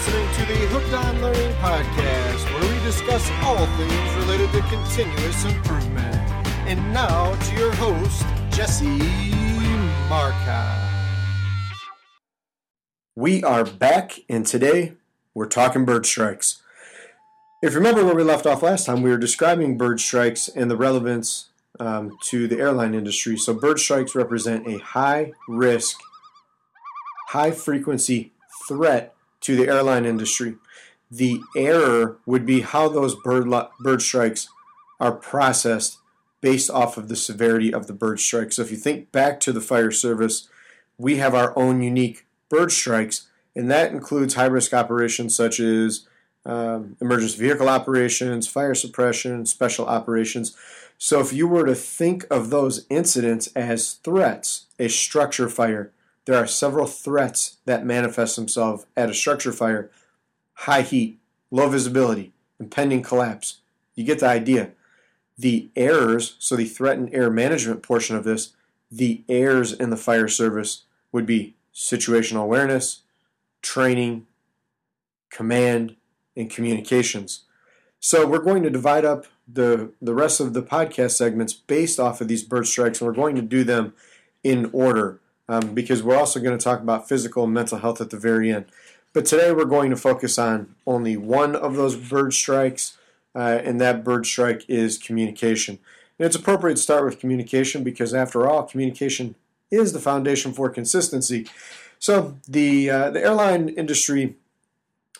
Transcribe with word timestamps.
listening 0.00 0.32
to 0.32 0.46
the 0.46 0.66
Hooked 0.68 0.94
on 0.94 1.20
Learning 1.20 1.52
podcast, 1.56 2.44
where 2.54 2.72
we 2.72 2.84
discuss 2.84 3.30
all 3.42 3.66
things 3.76 4.14
related 4.24 4.50
to 4.52 4.62
continuous 4.70 5.44
improvement. 5.44 6.16
And 6.66 6.94
now 6.94 7.34
to 7.34 7.54
your 7.54 7.70
host, 7.74 8.24
Jesse 8.50 8.86
Marca. 10.08 10.88
We 13.14 13.42
are 13.42 13.62
back, 13.62 14.20
and 14.26 14.46
today 14.46 14.94
we're 15.34 15.44
talking 15.44 15.84
bird 15.84 16.06
strikes. 16.06 16.62
If 17.62 17.72
you 17.72 17.76
remember 17.76 18.02
where 18.02 18.14
we 18.14 18.22
left 18.22 18.46
off 18.46 18.62
last 18.62 18.86
time, 18.86 19.02
we 19.02 19.10
were 19.10 19.18
describing 19.18 19.76
bird 19.76 20.00
strikes 20.00 20.48
and 20.48 20.70
the 20.70 20.78
relevance 20.78 21.50
um, 21.78 22.16
to 22.22 22.48
the 22.48 22.58
airline 22.58 22.94
industry. 22.94 23.36
So, 23.36 23.52
bird 23.52 23.78
strikes 23.78 24.14
represent 24.14 24.66
a 24.66 24.78
high 24.78 25.32
risk, 25.46 25.98
high 27.28 27.50
frequency 27.50 28.32
threat 28.66 29.14
to 29.40 29.56
the 29.56 29.68
airline 29.68 30.04
industry. 30.04 30.56
The 31.10 31.40
error 31.56 32.18
would 32.26 32.46
be 32.46 32.60
how 32.60 32.88
those 32.88 33.14
bird, 33.16 33.48
bird 33.80 34.02
strikes 34.02 34.48
are 35.00 35.12
processed 35.12 35.98
based 36.40 36.70
off 36.70 36.96
of 36.96 37.08
the 37.08 37.16
severity 37.16 37.72
of 37.72 37.86
the 37.86 37.92
bird 37.92 38.20
strike. 38.20 38.52
So 38.52 38.62
if 38.62 38.70
you 38.70 38.76
think 38.76 39.12
back 39.12 39.40
to 39.40 39.52
the 39.52 39.60
fire 39.60 39.90
service, 39.90 40.48
we 40.98 41.16
have 41.16 41.34
our 41.34 41.56
own 41.58 41.82
unique 41.82 42.26
bird 42.48 42.72
strikes, 42.72 43.28
and 43.54 43.70
that 43.70 43.92
includes 43.92 44.34
high 44.34 44.46
risk 44.46 44.72
operations 44.72 45.34
such 45.34 45.60
as 45.60 46.06
um, 46.46 46.96
emergency 47.00 47.38
vehicle 47.38 47.68
operations, 47.68 48.46
fire 48.46 48.74
suppression, 48.74 49.44
special 49.46 49.86
operations. 49.86 50.56
So 50.96 51.20
if 51.20 51.32
you 51.32 51.48
were 51.48 51.66
to 51.66 51.74
think 51.74 52.26
of 52.30 52.50
those 52.50 52.86
incidents 52.88 53.48
as 53.48 53.94
threats, 53.94 54.66
a 54.78 54.88
structure 54.88 55.48
fire, 55.48 55.92
there 56.30 56.38
are 56.38 56.46
several 56.46 56.86
threats 56.86 57.56
that 57.64 57.84
manifest 57.84 58.36
themselves 58.36 58.86
at 58.96 59.10
a 59.10 59.14
structure 59.14 59.50
fire 59.50 59.90
high 60.52 60.82
heat, 60.82 61.18
low 61.50 61.68
visibility, 61.68 62.32
impending 62.60 63.02
collapse. 63.02 63.62
You 63.96 64.04
get 64.04 64.20
the 64.20 64.28
idea. 64.28 64.70
The 65.36 65.70
errors, 65.74 66.36
so 66.38 66.54
the 66.54 66.66
threat 66.66 66.98
and 66.98 67.12
error 67.12 67.30
management 67.30 67.82
portion 67.82 68.14
of 68.14 68.22
this, 68.22 68.52
the 68.92 69.22
errors 69.28 69.72
in 69.72 69.90
the 69.90 69.96
fire 69.96 70.28
service 70.28 70.84
would 71.10 71.26
be 71.26 71.56
situational 71.74 72.44
awareness, 72.44 73.00
training, 73.60 74.28
command, 75.30 75.96
and 76.36 76.48
communications. 76.48 77.40
So 77.98 78.24
we're 78.24 78.38
going 78.38 78.62
to 78.62 78.70
divide 78.70 79.04
up 79.04 79.26
the, 79.52 79.90
the 80.00 80.14
rest 80.14 80.38
of 80.38 80.52
the 80.52 80.62
podcast 80.62 81.12
segments 81.12 81.54
based 81.54 81.98
off 81.98 82.20
of 82.20 82.28
these 82.28 82.44
bird 82.44 82.68
strikes, 82.68 83.00
and 83.00 83.08
we're 83.08 83.14
going 83.14 83.34
to 83.34 83.42
do 83.42 83.64
them 83.64 83.94
in 84.44 84.70
order 84.72 85.18
um, 85.50 85.74
because 85.74 86.00
we're 86.00 86.16
also 86.16 86.38
going 86.38 86.56
to 86.56 86.62
talk 86.62 86.80
about 86.80 87.08
physical 87.08 87.42
and 87.42 87.52
mental 87.52 87.78
health 87.78 88.00
at 88.00 88.10
the 88.10 88.16
very 88.16 88.52
end. 88.52 88.66
But 89.12 89.26
today 89.26 89.50
we're 89.50 89.64
going 89.64 89.90
to 89.90 89.96
focus 89.96 90.38
on 90.38 90.76
only 90.86 91.16
one 91.16 91.56
of 91.56 91.74
those 91.74 91.96
bird 91.96 92.32
strikes, 92.32 92.96
uh, 93.34 93.58
and 93.64 93.80
that 93.80 94.04
bird 94.04 94.26
strike 94.26 94.64
is 94.68 94.96
communication. 94.96 95.80
And 96.18 96.26
it's 96.26 96.36
appropriate 96.36 96.76
to 96.76 96.82
start 96.82 97.04
with 97.04 97.18
communication 97.18 97.82
because, 97.82 98.14
after 98.14 98.48
all, 98.48 98.62
communication 98.62 99.34
is 99.72 99.92
the 99.92 99.98
foundation 99.98 100.52
for 100.52 100.70
consistency. 100.70 101.48
So 101.98 102.36
the 102.48 102.88
uh, 102.88 103.10
the 103.10 103.20
airline 103.20 103.70
industry 103.70 104.36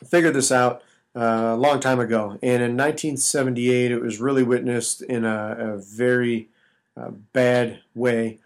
figured 0.07 0.35
this 0.35 0.53
out 0.53 0.83
uh, 1.17 1.55
a 1.55 1.57
long 1.57 1.81
time 1.81 1.99
ago, 1.99 2.39
and 2.41 2.63
in 2.63 2.77
1978 2.77 3.91
it 3.91 4.01
was 4.01 4.21
really 4.21 4.45
witnessed 4.45 5.03
in 5.03 5.25
a, 5.25 5.57
a 5.59 5.77
very 5.77 6.49
uh, 6.97 7.11
bad 7.33 7.81
way 7.97 8.39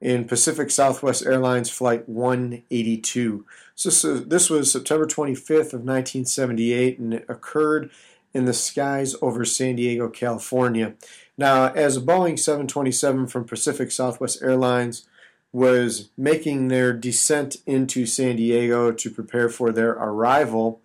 in 0.00 0.26
Pacific 0.26 0.70
Southwest 0.70 1.24
Airlines 1.24 1.70
Flight 1.70 2.08
182. 2.08 3.44
So, 3.74 4.18
this 4.18 4.50
was 4.50 4.72
September 4.72 5.06
25th 5.06 5.72
of 5.72 5.84
1978, 5.84 6.98
and 6.98 7.14
it 7.14 7.26
occurred 7.28 7.90
in 8.32 8.44
the 8.44 8.52
skies 8.52 9.14
over 9.22 9.44
San 9.44 9.76
Diego, 9.76 10.08
California. 10.08 10.94
Now, 11.38 11.72
as 11.72 11.96
a 11.96 12.00
Boeing 12.00 12.38
727 12.38 13.26
from 13.26 13.44
Pacific 13.44 13.90
Southwest 13.90 14.42
Airlines 14.42 15.06
was 15.52 16.10
making 16.18 16.68
their 16.68 16.92
descent 16.92 17.56
into 17.66 18.04
San 18.04 18.36
Diego 18.36 18.92
to 18.92 19.10
prepare 19.10 19.48
for 19.48 19.72
their 19.72 19.92
arrival, 19.92 20.80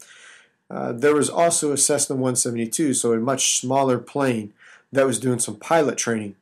uh, 0.69 0.93
there 0.93 1.15
was 1.15 1.29
also 1.29 1.73
a 1.73 1.77
Cessna 1.77 2.15
172, 2.15 2.93
so 2.93 3.11
a 3.11 3.19
much 3.19 3.59
smaller 3.59 3.97
plane 3.97 4.53
that 4.91 5.05
was 5.05 5.19
doing 5.19 5.39
some 5.39 5.57
pilot 5.57 5.97
training. 5.97 6.35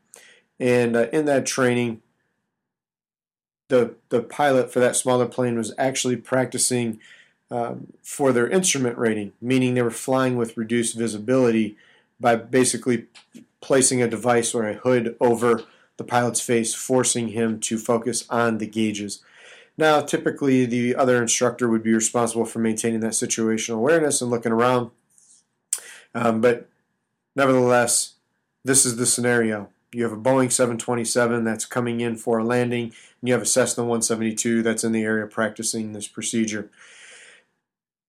And 0.59 0.95
uh, 0.95 1.07
in 1.11 1.25
that 1.25 1.47
training, 1.47 2.01
the 3.69 3.95
the 4.09 4.21
pilot 4.21 4.71
for 4.71 4.79
that 4.79 4.95
smaller 4.95 5.25
plane 5.25 5.57
was 5.57 5.73
actually 5.77 6.17
practicing 6.17 6.99
um, 7.49 7.93
for 8.03 8.31
their 8.31 8.47
instrument 8.47 8.97
rating, 8.97 9.31
meaning 9.41 9.73
they 9.73 9.81
were 9.81 9.89
flying 9.89 10.35
with 10.35 10.57
reduced 10.57 10.95
visibility 10.95 11.77
by 12.19 12.35
basically 12.35 13.05
placing 13.61 14.01
a 14.01 14.07
device 14.07 14.53
or 14.53 14.67
a 14.67 14.73
hood 14.73 15.15
over 15.19 15.63
the 15.97 16.03
pilot's 16.03 16.41
face, 16.41 16.73
forcing 16.73 17.29
him 17.29 17.59
to 17.59 17.77
focus 17.77 18.25
on 18.29 18.57
the 18.57 18.67
gauges. 18.67 19.23
Now, 19.77 20.01
typically, 20.01 20.65
the 20.65 20.95
other 20.95 21.21
instructor 21.21 21.69
would 21.69 21.83
be 21.83 21.93
responsible 21.93 22.45
for 22.45 22.59
maintaining 22.59 22.99
that 22.99 23.13
situational 23.13 23.75
awareness 23.75 24.21
and 24.21 24.29
looking 24.29 24.51
around. 24.51 24.91
Um, 26.13 26.41
but 26.41 26.67
nevertheless, 27.35 28.15
this 28.63 28.85
is 28.85 28.97
the 28.97 29.05
scenario. 29.05 29.69
You 29.91 30.03
have 30.03 30.11
a 30.11 30.17
Boeing 30.17 30.51
727 30.51 31.43
that's 31.43 31.65
coming 31.65 31.99
in 31.99 32.15
for 32.15 32.37
a 32.37 32.43
landing, 32.43 32.83
and 32.83 33.27
you 33.27 33.33
have 33.33 33.41
a 33.41 33.47
Cessna 33.47 33.83
172 33.83 34.61
that's 34.61 34.83
in 34.83 34.91
the 34.91 35.03
area 35.03 35.25
practicing 35.25 35.93
this 35.93 36.07
procedure. 36.07 36.69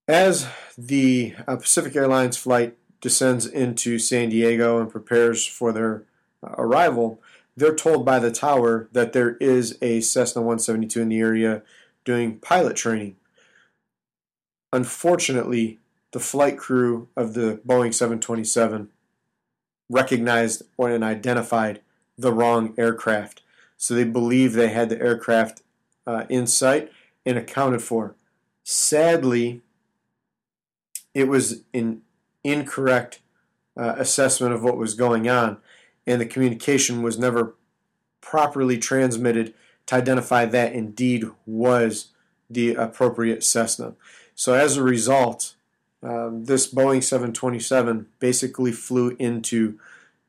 As 0.07 0.47
the 0.77 1.35
uh, 1.47 1.57
Pacific 1.57 1.97
Airlines 1.97 2.37
flight 2.37 2.77
descends 3.01 3.47
into 3.47 3.99
San 3.99 4.29
Diego 4.29 4.79
and 4.79 4.91
prepares 4.91 5.47
for 5.47 5.73
their 5.73 6.03
uh, 6.43 6.55
arrival, 6.59 7.23
they're 7.57 7.75
told 7.75 8.05
by 8.05 8.19
the 8.19 8.31
tower 8.31 8.89
that 8.93 9.13
there 9.13 9.37
is 9.37 9.79
a 9.81 10.01
Cessna 10.01 10.43
172 10.43 11.01
in 11.01 11.09
the 11.09 11.21
area 11.21 11.63
doing 12.05 12.39
pilot 12.39 12.77
training. 12.77 13.17
Unfortunately, 14.73 15.79
the 16.13 16.21
flight 16.21 16.59
crew 16.59 17.09
of 17.17 17.35
the 17.35 17.61
Boeing 17.67 17.95
727 17.95 18.89
recognized 19.91 20.63
and 20.79 21.05
identified 21.05 21.81
the 22.17 22.33
wrong 22.33 22.73
aircraft. 22.79 23.43
So 23.77 23.95
they 23.95 24.05
believed 24.05 24.55
they 24.55 24.69
had 24.69 24.89
the 24.89 25.01
aircraft 25.01 25.63
uh, 26.07 26.25
in 26.31 26.47
sight 26.47 26.91
and 27.27 27.37
accounted 27.37 27.83
for. 27.83 28.15
Sadly, 28.63 29.61
it 31.13 31.29
was 31.29 31.63
an 31.75 32.03
incorrect 32.45 33.21
uh, 33.77 33.95
assessment 33.99 34.55
of 34.55 34.63
what 34.63 34.77
was 34.77 34.95
going 34.95 35.29
on, 35.29 35.59
and 36.07 36.21
the 36.21 36.27
communication 36.27 37.03
was 37.03 37.19
never 37.19 37.55
properly 38.21 38.79
transmitted 38.79 39.55
to 39.87 39.95
identify 39.97 40.45
that 40.45 40.73
indeed 40.73 41.25
was 41.47 42.09
the 42.49 42.75
appropriate 42.75 43.43
Cessna. 43.43 43.95
So 44.35 44.55
as 44.55 44.77
a 44.77 44.83
result, 44.83 45.55
um, 46.03 46.45
this 46.45 46.73
Boeing 46.73 47.03
727 47.03 48.07
basically 48.19 48.73
flew 48.73 49.17
into 49.19 49.79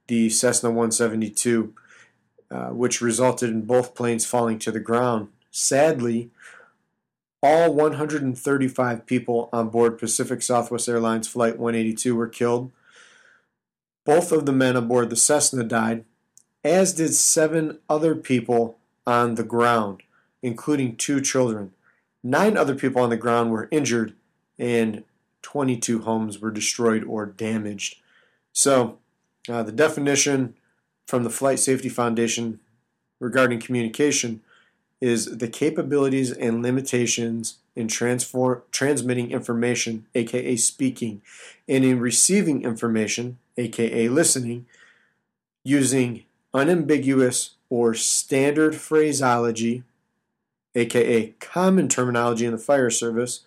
the 0.08 0.30
Cessna 0.30 0.70
172, 0.70 1.74
uh, 2.50 2.68
which 2.70 3.02
resulted 3.02 3.50
in 3.50 3.62
both 3.62 3.96
planes 3.96 4.26
falling 4.26 4.59
to 4.59 4.72
the 4.72 4.80
ground. 4.80 5.30
Sadly, 5.52 6.30
all 7.42 7.74
135 7.74 9.06
people 9.06 9.50
on 9.52 9.70
board 9.70 9.98
Pacific 9.98 10.42
Southwest 10.42 10.90
Airlines 10.90 11.28
Flight 11.28 11.58
182 11.58 12.16
were 12.16 12.28
killed. 12.28 12.72
Both 14.06 14.32
of 14.32 14.46
the 14.46 14.52
men 14.52 14.76
aboard 14.76 15.09
the 15.09 15.16
Cessna 15.16 15.64
died, 15.64 16.06
as 16.64 16.94
did 16.94 17.14
seven 17.14 17.80
other 17.90 18.16
people 18.16 18.78
on 19.08 19.36
the 19.36 19.44
ground, 19.44 20.03
including 20.41 20.96
two 20.96 21.22
children. 21.22 21.72
Nine 22.24 22.58
other 22.58 22.76
people 22.76 23.02
on 23.02 23.09
the 23.09 23.17
ground 23.17 23.52
were 23.52 23.67
injured, 23.72 24.14
and 24.59 25.03
22 25.41 26.02
homes 26.02 26.40
were 26.40 26.52
destroyed 26.52 27.03
or 27.03 27.26
damaged. 27.26 27.97
So, 28.53 28.99
uh, 29.49 29.64
the 29.64 29.72
definition 29.72 30.55
from 31.08 31.23
the 31.23 31.29
Flight 31.29 31.59
Safety 31.59 31.90
Foundation 31.90 32.59
regarding 33.20 33.59
communication 33.59 34.41
is 34.99 35.38
the 35.38 35.47
capabilities 35.47 36.32
and 36.32 36.61
limitations 36.61 37.58
in 37.76 37.88
transform, 37.88 38.61
transmitting 38.72 39.32
information, 39.32 40.05
aka 40.14 40.55
speaking, 40.58 41.22
and 41.67 41.84
in 41.84 41.99
receiving 41.99 42.64
information, 42.64 43.40
aka 43.58 44.09
listening, 44.09 44.66
using 45.64 46.23
unambiguous 46.53 47.52
or 47.70 47.93
standard 47.93 48.76
phraseology, 48.76 49.84
aka 50.76 51.34
common 51.40 51.88
terminology 51.88 52.46
in 52.46 52.52
the 52.52 52.58
fire 52.58 52.90
service, 52.90 53.41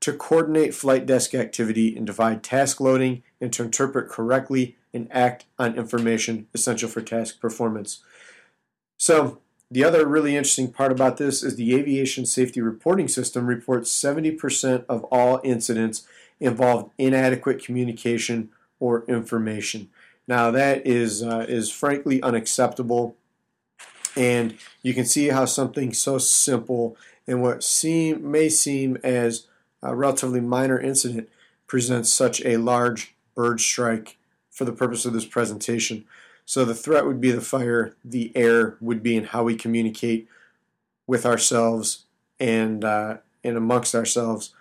to 0.00 0.12
coordinate 0.12 0.74
flight 0.74 1.06
deck 1.06 1.34
activity 1.34 1.96
and 1.96 2.06
divide 2.06 2.42
task 2.42 2.80
loading 2.80 3.22
and 3.40 3.52
to 3.52 3.62
interpret 3.62 4.08
correctly 4.08 4.76
and 4.92 5.08
act 5.10 5.44
on 5.58 5.76
information 5.76 6.46
essential 6.54 6.88
for 6.88 7.02
task 7.02 7.40
performance. 7.40 8.02
So, 8.96 9.40
the 9.72 9.84
other 9.84 10.04
really 10.04 10.36
interesting 10.36 10.72
part 10.72 10.90
about 10.90 11.16
this 11.16 11.44
is 11.44 11.54
the 11.54 11.76
Aviation 11.76 12.26
Safety 12.26 12.60
Reporting 12.60 13.06
System 13.06 13.46
reports 13.46 13.92
70% 13.92 14.84
of 14.88 15.04
all 15.04 15.40
incidents 15.44 16.08
involve 16.40 16.90
inadequate 16.98 17.64
communication 17.64 18.48
or 18.80 19.04
information. 19.06 19.88
Now 20.26 20.50
that 20.50 20.86
is 20.86 21.22
uh, 21.22 21.46
is 21.48 21.70
frankly 21.70 22.22
unacceptable, 22.22 23.16
and 24.16 24.56
you 24.82 24.94
can 24.94 25.04
see 25.04 25.28
how 25.28 25.44
something 25.44 25.92
so 25.92 26.18
simple 26.18 26.96
and 27.26 27.42
what 27.42 27.62
seem 27.62 28.28
may 28.28 28.48
seem 28.48 28.96
as 29.04 29.46
a 29.82 29.94
relatively 29.94 30.40
minor 30.40 30.78
incident 30.78 31.28
presents 31.66 32.12
such 32.12 32.44
a 32.44 32.56
large 32.56 33.14
bird 33.34 33.60
strike 33.60 34.18
for 34.50 34.64
the 34.64 34.72
purpose 34.72 35.04
of 35.06 35.12
this 35.12 35.24
presentation. 35.24 36.04
So 36.44 36.64
the 36.64 36.74
threat 36.74 37.06
would 37.06 37.20
be 37.20 37.30
the 37.30 37.40
fire, 37.40 37.94
the 38.04 38.32
air 38.34 38.76
would 38.80 39.02
be 39.02 39.16
in 39.16 39.24
how 39.24 39.44
we 39.44 39.54
communicate 39.54 40.28
with 41.06 41.24
ourselves 41.24 42.04
and 42.38 42.84
uh, 42.84 43.18
and 43.42 43.56
amongst 43.56 43.94
ourselves 43.94 44.54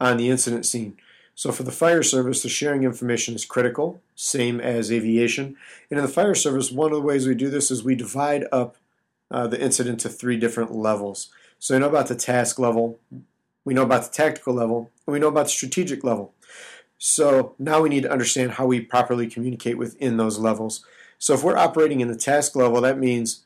on 0.00 0.16
the 0.16 0.28
incident 0.28 0.66
scene. 0.66 0.96
So 1.34 1.52
for 1.52 1.62
the 1.62 1.72
fire 1.72 2.02
service, 2.02 2.42
the 2.42 2.48
sharing 2.48 2.82
information 2.82 3.34
is 3.34 3.44
critical, 3.44 4.00
same 4.14 4.58
as 4.60 4.90
aviation. 4.90 5.56
And 5.90 5.98
in 5.98 6.04
the 6.04 6.12
fire 6.12 6.34
service, 6.34 6.70
one 6.70 6.92
of 6.92 6.96
the 6.96 7.06
ways 7.06 7.26
we 7.26 7.34
do 7.34 7.50
this 7.50 7.70
is 7.70 7.84
we 7.84 7.94
divide 7.94 8.46
up 8.50 8.76
uh, 9.30 9.46
the 9.46 9.60
incident 9.60 10.00
to 10.00 10.08
three 10.08 10.38
different 10.38 10.74
levels. 10.74 11.28
So 11.58 11.74
we 11.74 11.80
know 11.80 11.88
about 11.88 12.08
the 12.08 12.14
task 12.14 12.58
level, 12.58 12.98
we 13.66 13.74
know 13.74 13.82
about 13.82 14.04
the 14.04 14.10
tactical 14.10 14.54
level, 14.54 14.90
and 15.06 15.12
we 15.12 15.18
know 15.18 15.28
about 15.28 15.46
the 15.46 15.50
strategic 15.50 16.04
level. 16.04 16.32
So 16.96 17.54
now 17.58 17.82
we 17.82 17.90
need 17.90 18.04
to 18.04 18.12
understand 18.12 18.52
how 18.52 18.64
we 18.64 18.80
properly 18.80 19.26
communicate 19.26 19.76
within 19.76 20.16
those 20.16 20.38
levels. 20.38 20.86
So 21.18 21.34
if 21.34 21.42
we're 21.42 21.58
operating 21.58 22.00
in 22.00 22.08
the 22.08 22.16
task 22.16 22.54
level, 22.54 22.80
that 22.80 22.98
means 22.98 23.44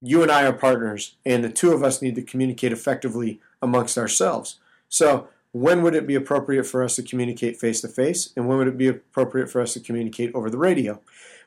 you 0.00 0.22
and 0.22 0.30
I 0.30 0.46
are 0.46 0.52
partners, 0.52 1.16
and 1.26 1.42
the 1.42 1.50
two 1.50 1.72
of 1.72 1.82
us 1.82 2.00
need 2.00 2.14
to 2.14 2.22
communicate 2.22 2.72
effectively 2.72 3.40
amongst 3.60 3.98
ourselves. 3.98 4.60
So 4.88 5.28
when 5.50 5.82
would 5.82 5.96
it 5.96 6.06
be 6.06 6.14
appropriate 6.14 6.64
for 6.64 6.84
us 6.84 6.94
to 6.96 7.02
communicate 7.02 7.58
face 7.58 7.80
to 7.80 7.88
face, 7.88 8.32
and 8.36 8.46
when 8.46 8.58
would 8.58 8.68
it 8.68 8.78
be 8.78 8.86
appropriate 8.86 9.50
for 9.50 9.60
us 9.60 9.74
to 9.74 9.80
communicate 9.80 10.32
over 10.32 10.48
the 10.48 10.58
radio? 10.58 11.00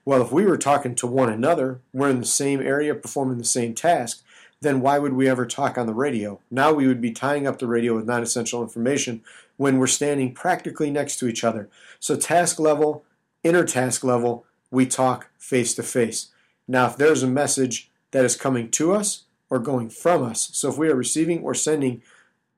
Well, 0.03 0.21
if 0.21 0.31
we 0.31 0.45
were 0.45 0.57
talking 0.57 0.95
to 0.95 1.07
one 1.07 1.29
another, 1.29 1.79
we're 1.93 2.09
in 2.09 2.19
the 2.19 2.25
same 2.25 2.59
area 2.59 2.93
performing 2.93 3.37
the 3.37 3.45
same 3.45 3.73
task, 3.73 4.23
then 4.61 4.79
why 4.79 4.99
would 4.99 5.13
we 5.13 5.27
ever 5.27 5.45
talk 5.45 5.77
on 5.77 5.87
the 5.87 5.93
radio? 5.93 6.39
Now 6.51 6.71
we 6.71 6.87
would 6.87 7.01
be 7.01 7.11
tying 7.11 7.47
up 7.47 7.59
the 7.59 7.67
radio 7.67 7.95
with 7.95 8.05
non 8.05 8.21
essential 8.21 8.61
information 8.61 9.21
when 9.57 9.77
we're 9.77 9.87
standing 9.87 10.33
practically 10.33 10.91
next 10.91 11.17
to 11.17 11.27
each 11.27 11.43
other. 11.43 11.67
So, 11.99 12.15
task 12.15 12.59
level, 12.59 13.03
inter-task 13.43 14.03
level, 14.03 14.45
we 14.69 14.85
talk 14.85 15.29
face 15.37 15.75
to 15.75 15.83
face. 15.83 16.27
Now, 16.67 16.87
if 16.87 16.97
there's 16.97 17.23
a 17.23 17.27
message 17.27 17.89
that 18.11 18.23
is 18.23 18.35
coming 18.35 18.69
to 18.71 18.93
us 18.93 19.23
or 19.49 19.59
going 19.59 19.89
from 19.89 20.23
us, 20.23 20.49
so 20.53 20.69
if 20.69 20.77
we 20.77 20.89
are 20.89 20.95
receiving 20.95 21.41
or 21.41 21.53
sending 21.53 22.01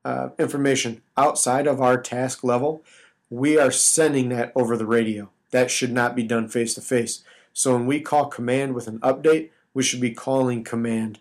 uh, 0.05 0.29
information 0.37 1.01
outside 1.17 1.67
of 1.67 1.81
our 1.81 1.99
task 1.99 2.43
level, 2.43 2.83
we 3.29 3.57
are 3.57 3.71
sending 3.71 4.29
that 4.29 4.51
over 4.55 4.75
the 4.77 4.85
radio. 4.85 5.29
That 5.51 5.71
should 5.71 5.91
not 5.91 6.15
be 6.15 6.23
done 6.23 6.49
face 6.49 6.73
to 6.75 6.81
face. 6.81 7.23
So 7.53 7.73
when 7.73 7.85
we 7.85 8.01
call 8.01 8.25
command 8.25 8.75
with 8.75 8.87
an 8.87 8.99
update, 8.99 9.49
we 9.73 9.83
should 9.83 10.01
be 10.01 10.11
calling 10.11 10.63
command 10.63 11.19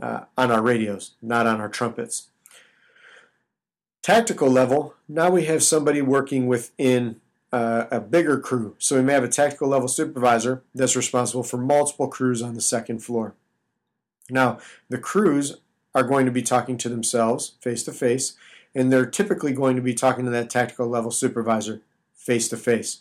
uh, 0.00 0.24
on 0.36 0.50
our 0.50 0.62
radios, 0.62 1.12
not 1.20 1.46
on 1.46 1.60
our 1.60 1.68
trumpets. 1.68 2.28
Tactical 4.02 4.48
level, 4.48 4.94
now 5.08 5.30
we 5.30 5.44
have 5.44 5.62
somebody 5.62 6.00
working 6.00 6.46
within 6.46 7.20
uh, 7.52 7.86
a 7.90 8.00
bigger 8.00 8.38
crew. 8.38 8.74
So 8.78 8.96
we 8.96 9.02
may 9.02 9.12
have 9.12 9.24
a 9.24 9.28
tactical 9.28 9.68
level 9.68 9.88
supervisor 9.88 10.62
that's 10.74 10.96
responsible 10.96 11.42
for 11.42 11.56
multiple 11.56 12.08
crews 12.08 12.42
on 12.42 12.54
the 12.54 12.60
second 12.60 13.00
floor. 13.00 13.34
Now, 14.30 14.58
the 14.88 14.98
crews 14.98 15.58
are 15.94 16.02
going 16.02 16.26
to 16.26 16.32
be 16.32 16.42
talking 16.42 16.76
to 16.78 16.88
themselves 16.88 17.54
face 17.60 17.82
to 17.84 17.92
face, 17.92 18.34
and 18.74 18.92
they're 18.92 19.06
typically 19.06 19.52
going 19.52 19.76
to 19.76 19.82
be 19.82 19.94
talking 19.94 20.24
to 20.26 20.30
that 20.30 20.50
tactical 20.50 20.86
level 20.86 21.10
supervisor 21.10 21.80
face 22.14 22.48
to 22.48 22.56
face. 22.56 22.98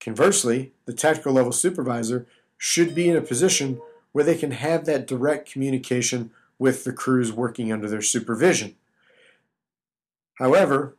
Conversely, 0.00 0.72
the 0.84 0.92
tactical 0.92 1.32
level 1.32 1.52
supervisor 1.52 2.26
should 2.58 2.94
be 2.94 3.08
in 3.08 3.16
a 3.16 3.22
position 3.22 3.80
where 4.14 4.24
they 4.24 4.36
can 4.36 4.52
have 4.52 4.84
that 4.84 5.08
direct 5.08 5.50
communication 5.50 6.30
with 6.56 6.84
the 6.84 6.92
crews 6.92 7.32
working 7.32 7.72
under 7.72 7.88
their 7.88 8.00
supervision. 8.00 8.76
However, 10.34 10.94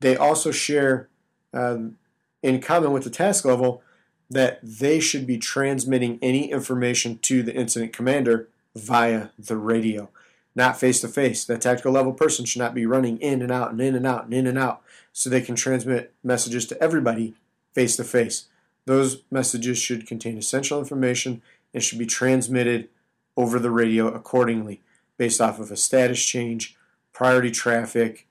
they 0.00 0.16
also 0.16 0.50
share 0.50 1.08
um, 1.52 1.98
in 2.42 2.62
common 2.62 2.90
with 2.90 3.04
the 3.04 3.10
task 3.10 3.44
level 3.44 3.82
that 4.30 4.60
they 4.62 4.98
should 4.98 5.26
be 5.26 5.36
transmitting 5.36 6.18
any 6.22 6.50
information 6.50 7.18
to 7.18 7.42
the 7.42 7.54
incident 7.54 7.92
commander 7.92 8.48
via 8.74 9.28
the 9.38 9.58
radio, 9.58 10.08
not 10.56 10.80
face 10.80 11.02
to 11.02 11.08
face. 11.08 11.44
That 11.44 11.60
tactical 11.60 11.92
level 11.92 12.14
person 12.14 12.46
should 12.46 12.60
not 12.60 12.74
be 12.74 12.86
running 12.86 13.18
in 13.18 13.42
and 13.42 13.52
out 13.52 13.72
and 13.72 13.80
in 13.82 13.94
and 13.94 14.06
out 14.06 14.24
and 14.24 14.32
in 14.32 14.46
and 14.46 14.58
out 14.58 14.80
so 15.12 15.28
they 15.28 15.42
can 15.42 15.54
transmit 15.54 16.14
messages 16.24 16.64
to 16.68 16.82
everybody 16.82 17.34
face 17.74 17.96
to 17.96 18.04
face. 18.04 18.46
Those 18.86 19.22
messages 19.30 19.76
should 19.76 20.06
contain 20.06 20.38
essential 20.38 20.78
information 20.78 21.42
and 21.74 21.82
should 21.82 21.98
be 21.98 22.06
transmitted 22.06 22.88
over 23.36 23.58
the 23.58 23.70
radio 23.70 24.06
accordingly 24.06 24.80
based 25.18 25.40
off 25.40 25.58
of 25.58 25.70
a 25.70 25.76
status 25.76 26.24
change, 26.24 26.76
priority 27.12 27.50
traffic, 27.50 28.26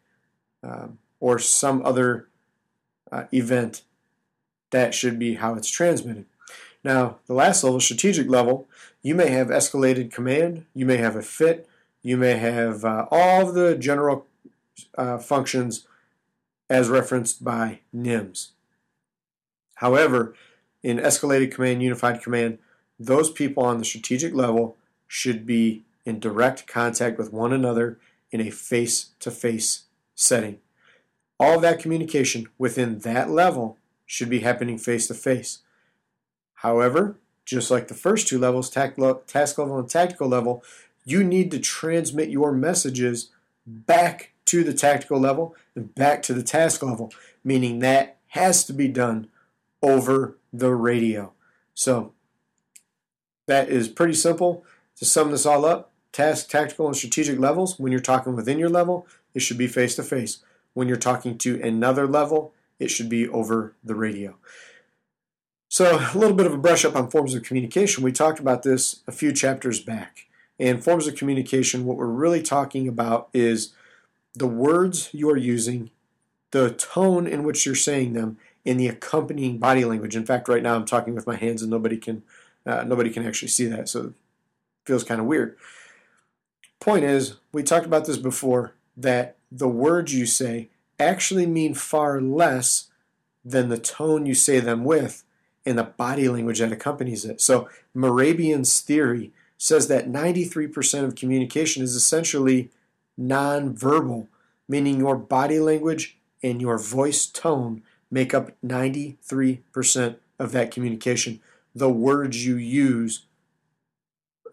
um, 0.64 0.98
or 1.20 1.38
some 1.38 1.86
other 1.86 2.30
uh, 3.12 3.26
event 3.34 3.84
that 4.72 4.94
should 4.94 5.20
be 5.20 5.36
how 5.36 5.54
it's 5.56 5.70
transmitted. 5.70 6.26
Now, 6.84 7.18
the 7.28 7.34
last 7.34 7.64
level, 7.64 7.80
strategic 7.80 8.28
level, 8.28 8.68
you 9.02 9.16
may 9.16 9.30
have 9.30 9.48
escalated 9.48 10.12
command, 10.12 10.66
you 10.74 10.86
may 10.86 10.98
have 10.98 11.16
a 11.16 11.22
fit, 11.22 11.70
you 12.02 12.18
may 12.18 12.34
have 12.34 12.84
uh, 12.84 13.06
all 13.12 13.48
of 13.48 13.54
the 13.54 13.76
general 13.76 14.26
uh, 14.98 15.18
functions 15.18 15.88
as 16.70 16.90
referenced 16.90 17.44
by 17.44 17.80
NIMS. 17.96 18.50
However, 19.76 20.36
in 20.82 20.98
escalated 20.98 21.52
command, 21.54 21.82
unified 21.82 22.22
command, 22.22 22.58
those 23.00 23.32
people 23.32 23.64
on 23.64 23.80
the 23.80 23.86
strategic 23.86 24.34
level 24.34 24.78
should 25.08 25.46
be 25.46 25.84
in 26.06 26.20
direct 26.20 26.68
contact 26.68 27.18
with 27.18 27.34
one 27.34 27.54
another 27.54 28.00
in 28.32 28.42
a 28.42 28.50
face 28.50 29.12
to 29.20 29.32
face 29.32 29.84
setting. 30.16 30.60
All 31.40 31.60
that 31.60 31.80
communication 31.80 32.48
within 32.58 33.00
that 33.00 33.30
level 33.30 33.78
should 34.06 34.30
be 34.30 34.40
happening 34.40 34.78
face 34.78 35.08
to 35.08 35.14
face. 35.14 35.60
However, 36.56 37.18
just 37.46 37.70
like 37.70 37.88
the 37.88 37.94
first 37.94 38.28
two 38.28 38.40
levels, 38.40 38.70
task 38.70 38.98
level 38.98 39.78
and 39.78 39.90
tactical 39.90 40.28
level, 40.28 40.64
you 41.06 41.24
need 41.24 41.52
to 41.52 41.60
transmit 41.60 42.30
your 42.30 42.52
messages 42.52 43.30
back 43.66 44.32
to 44.46 44.64
the 44.64 44.74
tactical 44.74 45.20
level 45.20 45.56
and 45.76 45.94
back 45.96 46.22
to 46.24 46.34
the 46.34 46.44
task 46.44 46.82
level, 46.84 47.12
meaning 47.44 47.80
that 47.80 48.18
has 48.28 48.64
to 48.66 48.74
be 48.74 48.88
done 48.88 49.28
over 49.82 50.38
the 50.52 50.74
radio. 50.74 51.34
So 51.74 52.14
that 53.48 53.70
is 53.70 53.88
pretty 53.88 54.14
simple. 54.14 54.64
To 54.98 55.06
sum 55.06 55.32
this 55.32 55.46
all 55.46 55.66
up, 55.66 55.92
task, 56.12 56.50
tactical, 56.50 56.88
and 56.88 56.96
strategic 56.96 57.40
levels, 57.40 57.80
when 57.80 57.92
you're 57.92 58.02
talking 58.02 58.36
within 58.36 58.60
your 58.60 58.70
level, 58.70 59.08
it 59.34 59.42
should 59.42 59.58
be 59.58 59.68
face 59.68 59.96
to 59.96 60.04
face. 60.04 60.40
When 60.74 60.88
you're 60.88 60.98
talking 60.98 61.38
to 61.40 61.62
another 61.62 62.08
level, 62.08 62.54
it 62.80 62.90
should 62.90 63.10
be 63.10 63.28
over 63.28 63.76
the 63.84 63.96
radio. 63.96 64.36
So, 65.70 65.98
a 66.14 66.18
little 66.18 66.36
bit 66.36 66.46
of 66.46 66.54
a 66.54 66.58
brush 66.58 66.86
up 66.86 66.96
on 66.96 67.10
forms 67.10 67.34
of 67.34 67.44
communication. 67.44 68.04
We 68.04 68.12
talked 68.12 68.40
about 68.40 68.64
this 68.64 69.02
a 69.08 69.12
few 69.12 69.34
chapters 69.34 69.80
back. 69.82 70.28
And 70.60 70.84
forms 70.84 71.08
of 71.08 71.16
communication, 71.16 71.86
what 71.86 71.98
we're 71.98 72.06
really 72.06 72.44
talking 72.44 72.88
about 72.88 73.30
is 73.34 73.74
the 74.36 74.48
words 74.48 75.10
you 75.14 75.30
are 75.32 75.38
using, 75.38 75.90
the 76.52 76.72
tone 76.72 77.26
in 77.26 77.44
which 77.44 77.66
you're 77.66 77.74
saying 77.74 78.14
them, 78.14 78.38
and 78.66 78.80
the 78.80 78.88
accompanying 78.88 79.58
body 79.58 79.84
language. 79.84 80.16
In 80.16 80.26
fact, 80.26 80.48
right 80.48 80.64
now 80.64 80.76
I'm 80.76 80.86
talking 80.86 81.16
with 81.16 81.28
my 81.28 81.36
hands 81.36 81.62
and 81.62 81.72
nobody 81.72 81.98
can 81.98 82.24
uh, 82.66 82.84
nobody 82.84 83.10
can 83.10 83.26
actually 83.26 83.50
see 83.50 83.66
that, 83.66 83.90
so 83.90 84.06
it 84.06 84.14
feels 84.86 85.04
kind 85.04 85.20
of 85.20 85.28
weird. 85.28 85.58
Point 86.80 87.04
is, 87.06 87.36
we 87.52 87.64
talked 87.64 87.86
about 87.86 88.06
this 88.06 88.18
before 88.18 88.74
that 88.98 89.38
the 89.52 89.68
words 89.68 90.14
you 90.14 90.26
say 90.26 90.70
actually 91.00 91.46
mean 91.46 91.74
far 91.74 92.22
less 92.22 92.90
than 93.46 93.70
the 93.70 93.78
tone 93.78 94.26
you 94.26 94.34
say 94.34 94.60
them 94.60 94.84
with 94.84 95.24
and 95.66 95.78
the 95.78 95.84
body 95.84 96.28
language 96.28 96.60
that 96.60 96.72
accompanies 96.72 97.26
it. 97.26 97.42
So, 97.42 97.70
Mehrabian's 97.96 98.82
theory 98.82 99.32
says 99.58 99.88
that 99.88 100.10
93% 100.10 101.06
of 101.06 101.16
communication 101.16 101.84
is 101.84 101.96
essentially 101.96 102.70
nonverbal, 103.20 104.28
meaning 104.68 105.00
your 105.00 105.16
body 105.16 105.60
language 105.60 106.18
and 106.42 106.62
your 106.62 106.78
voice 106.78 107.26
tone 107.26 107.82
make 108.12 108.34
up 108.34 108.52
93% 108.66 110.16
of 110.38 110.52
that 110.52 110.72
communication. 110.72 111.40
The 111.76 111.90
words 111.90 112.46
you 112.46 112.56
use, 112.56 113.26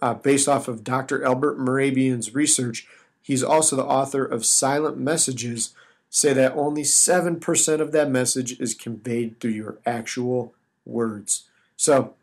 uh, 0.00 0.14
based 0.14 0.48
off 0.48 0.68
of 0.68 0.84
Dr. 0.84 1.24
Albert 1.24 1.58
Mehrabian's 1.58 2.34
research, 2.34 2.86
he's 3.20 3.42
also 3.42 3.76
the 3.76 3.84
author 3.84 4.24
of 4.24 4.46
Silent 4.46 4.98
Messages 4.98 5.74
say 6.10 6.32
that 6.32 6.56
only 6.56 6.82
7% 6.82 7.80
of 7.80 7.92
that 7.92 8.10
message 8.10 8.58
is 8.60 8.74
conveyed 8.74 9.38
through 9.38 9.52
your 9.52 9.78
actual 9.86 10.52
words. 10.84 11.48
So 11.76 12.14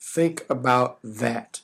think 0.00 0.46
about 0.48 0.98
that. 1.04 1.60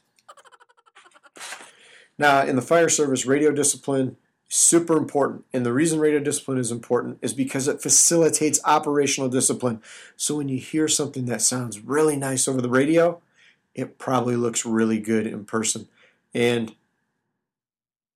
Now, 2.18 2.42
in 2.42 2.54
the 2.54 2.62
fire 2.62 2.90
service, 2.90 3.24
radio 3.24 3.50
discipline 3.50 4.08
is 4.08 4.16
super 4.52 4.96
important. 4.96 5.44
And 5.52 5.64
the 5.64 5.72
reason 5.72 6.00
radio 6.00 6.18
discipline 6.18 6.58
is 6.58 6.72
important 6.72 7.18
is 7.22 7.32
because 7.32 7.68
it 7.68 7.80
facilitates 7.80 8.60
operational 8.64 9.30
discipline. 9.30 9.80
So 10.16 10.36
when 10.36 10.48
you 10.48 10.58
hear 10.58 10.88
something 10.88 11.26
that 11.26 11.40
sounds 11.40 11.80
really 11.80 12.16
nice 12.16 12.48
over 12.48 12.60
the 12.60 12.68
radio, 12.68 13.22
it 13.76 13.96
probably 13.96 14.34
looks 14.34 14.66
really 14.66 14.98
good 14.98 15.28
in 15.28 15.44
person. 15.44 15.86
And 16.34 16.74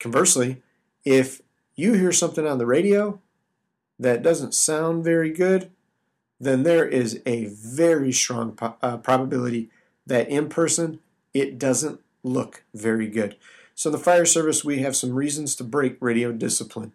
conversely, 0.01 0.61
if 1.05 1.41
you 1.77 1.93
hear 1.93 2.13
something 2.13 2.47
on 2.47 2.59
the 2.59 2.67
radio 2.67 3.21
that 4.01 4.23
doesn't 4.23 4.55
sound 4.55 5.05
very 5.05 5.31
good, 5.31 5.71
then 6.41 6.65
there 6.65 6.87
is 6.87 7.23
a 7.25 7.47
very 7.47 8.13
strong 8.13 8.59
uh, 8.83 8.97
probability 8.97 9.71
that 10.05 10.29
in 10.29 10.49
person 10.49 10.99
it 11.33 11.61
doesn't 11.61 12.01
look 12.25 12.65
very 12.75 13.07
good. 13.07 13.37
So, 13.75 13.91
the 13.91 13.99
fire 13.99 14.25
service, 14.25 14.65
we 14.65 14.79
have 14.81 14.95
some 14.95 15.13
reasons 15.13 15.57
to 15.57 15.65
break 15.65 15.97
radio 16.01 16.31
discipline. 16.33 16.93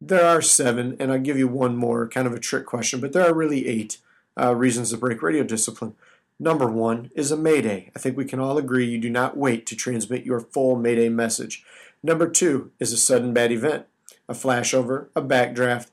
There 0.00 0.24
are 0.24 0.42
seven, 0.42 0.96
and 0.98 1.12
I'll 1.12 1.18
give 1.18 1.38
you 1.38 1.48
one 1.48 1.76
more, 1.76 2.08
kind 2.08 2.26
of 2.26 2.32
a 2.32 2.40
trick 2.40 2.66
question, 2.66 3.00
but 3.00 3.12
there 3.12 3.26
are 3.26 3.34
really 3.34 3.66
eight 3.66 3.98
uh, 4.40 4.54
reasons 4.54 4.90
to 4.90 4.96
break 4.96 5.22
radio 5.22 5.42
discipline. 5.42 5.94
Number 6.38 6.66
one 6.66 7.10
is 7.14 7.30
a 7.30 7.36
mayday. 7.36 7.90
I 7.96 7.98
think 7.98 8.16
we 8.16 8.26
can 8.26 8.40
all 8.40 8.58
agree 8.58 8.86
you 8.86 8.98
do 8.98 9.08
not 9.08 9.36
wait 9.36 9.64
to 9.66 9.76
transmit 9.76 10.26
your 10.26 10.40
full 10.40 10.76
mayday 10.76 11.08
message. 11.08 11.64
Number 12.02 12.28
two 12.28 12.72
is 12.78 12.92
a 12.92 12.98
sudden 12.98 13.32
bad 13.32 13.52
event, 13.52 13.86
a 14.28 14.34
flashover, 14.34 15.08
a 15.16 15.22
backdraft, 15.22 15.88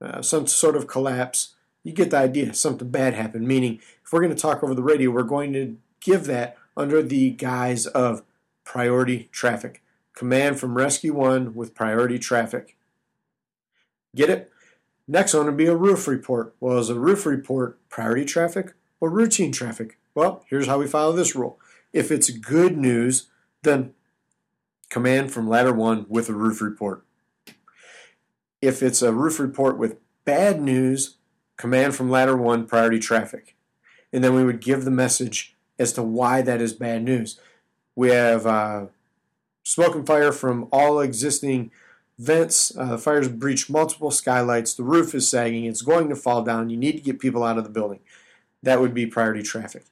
uh, 0.00 0.20
some 0.20 0.46
sort 0.46 0.76
of 0.76 0.86
collapse. 0.86 1.54
You 1.84 1.92
get 1.92 2.10
the 2.10 2.18
idea. 2.18 2.52
Something 2.54 2.90
bad 2.90 3.14
happened. 3.14 3.48
Meaning, 3.48 3.80
if 4.04 4.12
we're 4.12 4.20
going 4.20 4.34
to 4.34 4.40
talk 4.40 4.62
over 4.62 4.74
the 4.74 4.82
radio, 4.82 5.10
we're 5.10 5.22
going 5.22 5.52
to 5.54 5.76
give 6.00 6.26
that 6.26 6.56
under 6.76 7.02
the 7.02 7.30
guise 7.30 7.86
of 7.86 8.22
priority 8.64 9.28
traffic. 9.32 9.82
Command 10.14 10.60
from 10.60 10.76
Rescue 10.76 11.14
1 11.14 11.54
with 11.54 11.74
priority 11.74 12.18
traffic. 12.18 12.76
Get 14.14 14.30
it? 14.30 14.50
Next 15.08 15.34
one 15.34 15.46
would 15.46 15.56
be 15.56 15.66
a 15.66 15.76
roof 15.76 16.06
report. 16.06 16.54
Well, 16.60 16.78
is 16.78 16.90
a 16.90 16.98
roof 16.98 17.26
report 17.26 17.78
priority 17.88 18.24
traffic 18.24 18.74
or 19.00 19.10
routine 19.10 19.52
traffic? 19.52 19.98
Well, 20.14 20.44
here's 20.48 20.66
how 20.66 20.78
we 20.78 20.86
follow 20.86 21.12
this 21.12 21.34
rule. 21.34 21.58
If 21.92 22.10
it's 22.10 22.30
good 22.30 22.76
news, 22.76 23.28
then 23.62 23.94
command 24.90 25.32
from 25.32 25.48
ladder 25.48 25.72
1 25.72 26.06
with 26.08 26.28
a 26.28 26.34
roof 26.34 26.60
report. 26.60 27.04
If 28.60 28.82
it's 28.82 29.02
a 29.02 29.12
roof 29.12 29.40
report 29.40 29.78
with 29.78 29.96
bad 30.24 30.60
news, 30.60 31.16
command 31.56 31.94
from 31.94 32.10
ladder 32.10 32.36
1 32.36 32.66
priority 32.66 32.98
traffic. 32.98 33.56
And 34.12 34.22
then 34.22 34.34
we 34.34 34.44
would 34.44 34.60
give 34.60 34.84
the 34.84 34.90
message 34.90 35.56
as 35.78 35.92
to 35.94 36.02
why 36.02 36.42
that 36.42 36.60
is 36.60 36.72
bad 36.74 37.02
news. 37.02 37.40
We 37.94 38.10
have 38.10 38.46
uh, 38.46 38.86
smoke 39.62 39.94
and 39.94 40.06
fire 40.06 40.32
from 40.32 40.68
all 40.72 41.00
existing 41.00 41.70
vents. 42.18 42.76
Uh, 42.76 42.86
the 42.86 42.98
fire's 42.98 43.28
breached 43.28 43.70
multiple 43.70 44.10
skylights. 44.10 44.74
The 44.74 44.82
roof 44.82 45.14
is 45.14 45.28
sagging. 45.28 45.64
It's 45.64 45.82
going 45.82 46.08
to 46.08 46.16
fall 46.16 46.42
down. 46.42 46.70
You 46.70 46.76
need 46.76 46.92
to 46.92 47.02
get 47.02 47.18
people 47.18 47.42
out 47.42 47.58
of 47.58 47.64
the 47.64 47.70
building. 47.70 48.00
That 48.62 48.80
would 48.80 48.94
be 48.94 49.06
priority 49.06 49.42
traffic. 49.42 49.84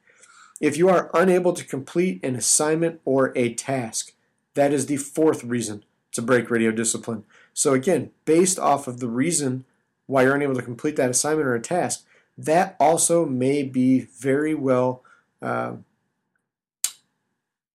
If 0.60 0.76
you 0.76 0.88
are 0.88 1.10
unable 1.14 1.52
to 1.54 1.64
complete 1.64 2.22
an 2.22 2.36
assignment 2.36 3.00
or 3.04 3.32
a 3.36 3.54
task, 3.54 4.12
that 4.54 4.72
is 4.72 4.86
the 4.86 4.98
fourth 4.98 5.42
reason 5.42 5.84
to 6.12 6.22
break 6.22 6.50
radio 6.50 6.70
discipline. 6.70 7.24
So, 7.54 7.72
again, 7.72 8.10
based 8.24 8.58
off 8.58 8.86
of 8.86 9.00
the 9.00 9.08
reason 9.08 9.64
why 10.06 10.22
you're 10.22 10.34
unable 10.34 10.56
to 10.56 10.62
complete 10.62 10.96
that 10.96 11.10
assignment 11.10 11.46
or 11.46 11.54
a 11.54 11.60
task, 11.60 12.04
that 12.36 12.76
also 12.78 13.24
may 13.24 13.62
be 13.62 14.00
very 14.00 14.54
well 14.54 15.02
uh, 15.40 15.74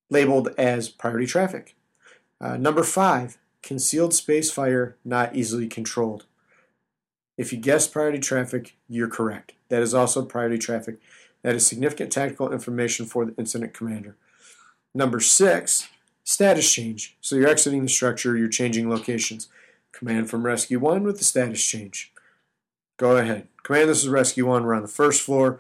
labeled 0.10 0.50
as 0.58 0.90
priority 0.90 1.26
traffic. 1.26 1.76
Uh, 2.40 2.58
number 2.58 2.84
five, 2.84 3.38
concealed 3.64 4.14
space 4.14 4.52
fire 4.52 4.98
not 5.04 5.36
easily 5.36 5.68
controlled. 5.68 6.26
If 7.38 7.52
you 7.52 7.60
guessed 7.60 7.92
priority 7.92 8.20
traffic, 8.20 8.76
you're 8.88 9.10
correct. 9.10 9.54
That 9.70 9.82
is 9.82 9.94
also 9.94 10.24
priority 10.24 10.58
traffic. 10.58 10.98
That 11.42 11.56
is 11.56 11.66
significant 11.66 12.12
tactical 12.12 12.52
information 12.52 13.06
for 13.06 13.26
the 13.26 13.36
incident 13.38 13.74
commander. 13.74 14.16
Number 14.94 15.20
six, 15.20 15.90
status 16.24 16.72
change. 16.72 17.18
So 17.22 17.36
you're 17.36 17.50
exiting 17.50 17.84
the 17.84 17.90
structure, 17.90 18.38
you're 18.38 18.48
changing 18.48 18.90
locations. 18.90 19.50
Command 19.92 20.30
from 20.30 20.46
Rescue 20.46 20.80
1 20.80 21.04
with 21.04 21.18
the 21.18 21.24
status 21.24 21.64
change. 21.64 22.12
Go 22.98 23.18
ahead. 23.18 23.48
Command, 23.64 23.90
this 23.90 24.04
is 24.04 24.10
Rescue 24.10 24.46
1. 24.46 24.64
We're 24.64 24.74
on 24.74 24.82
the 24.82 24.88
first 24.88 25.22
floor. 25.22 25.60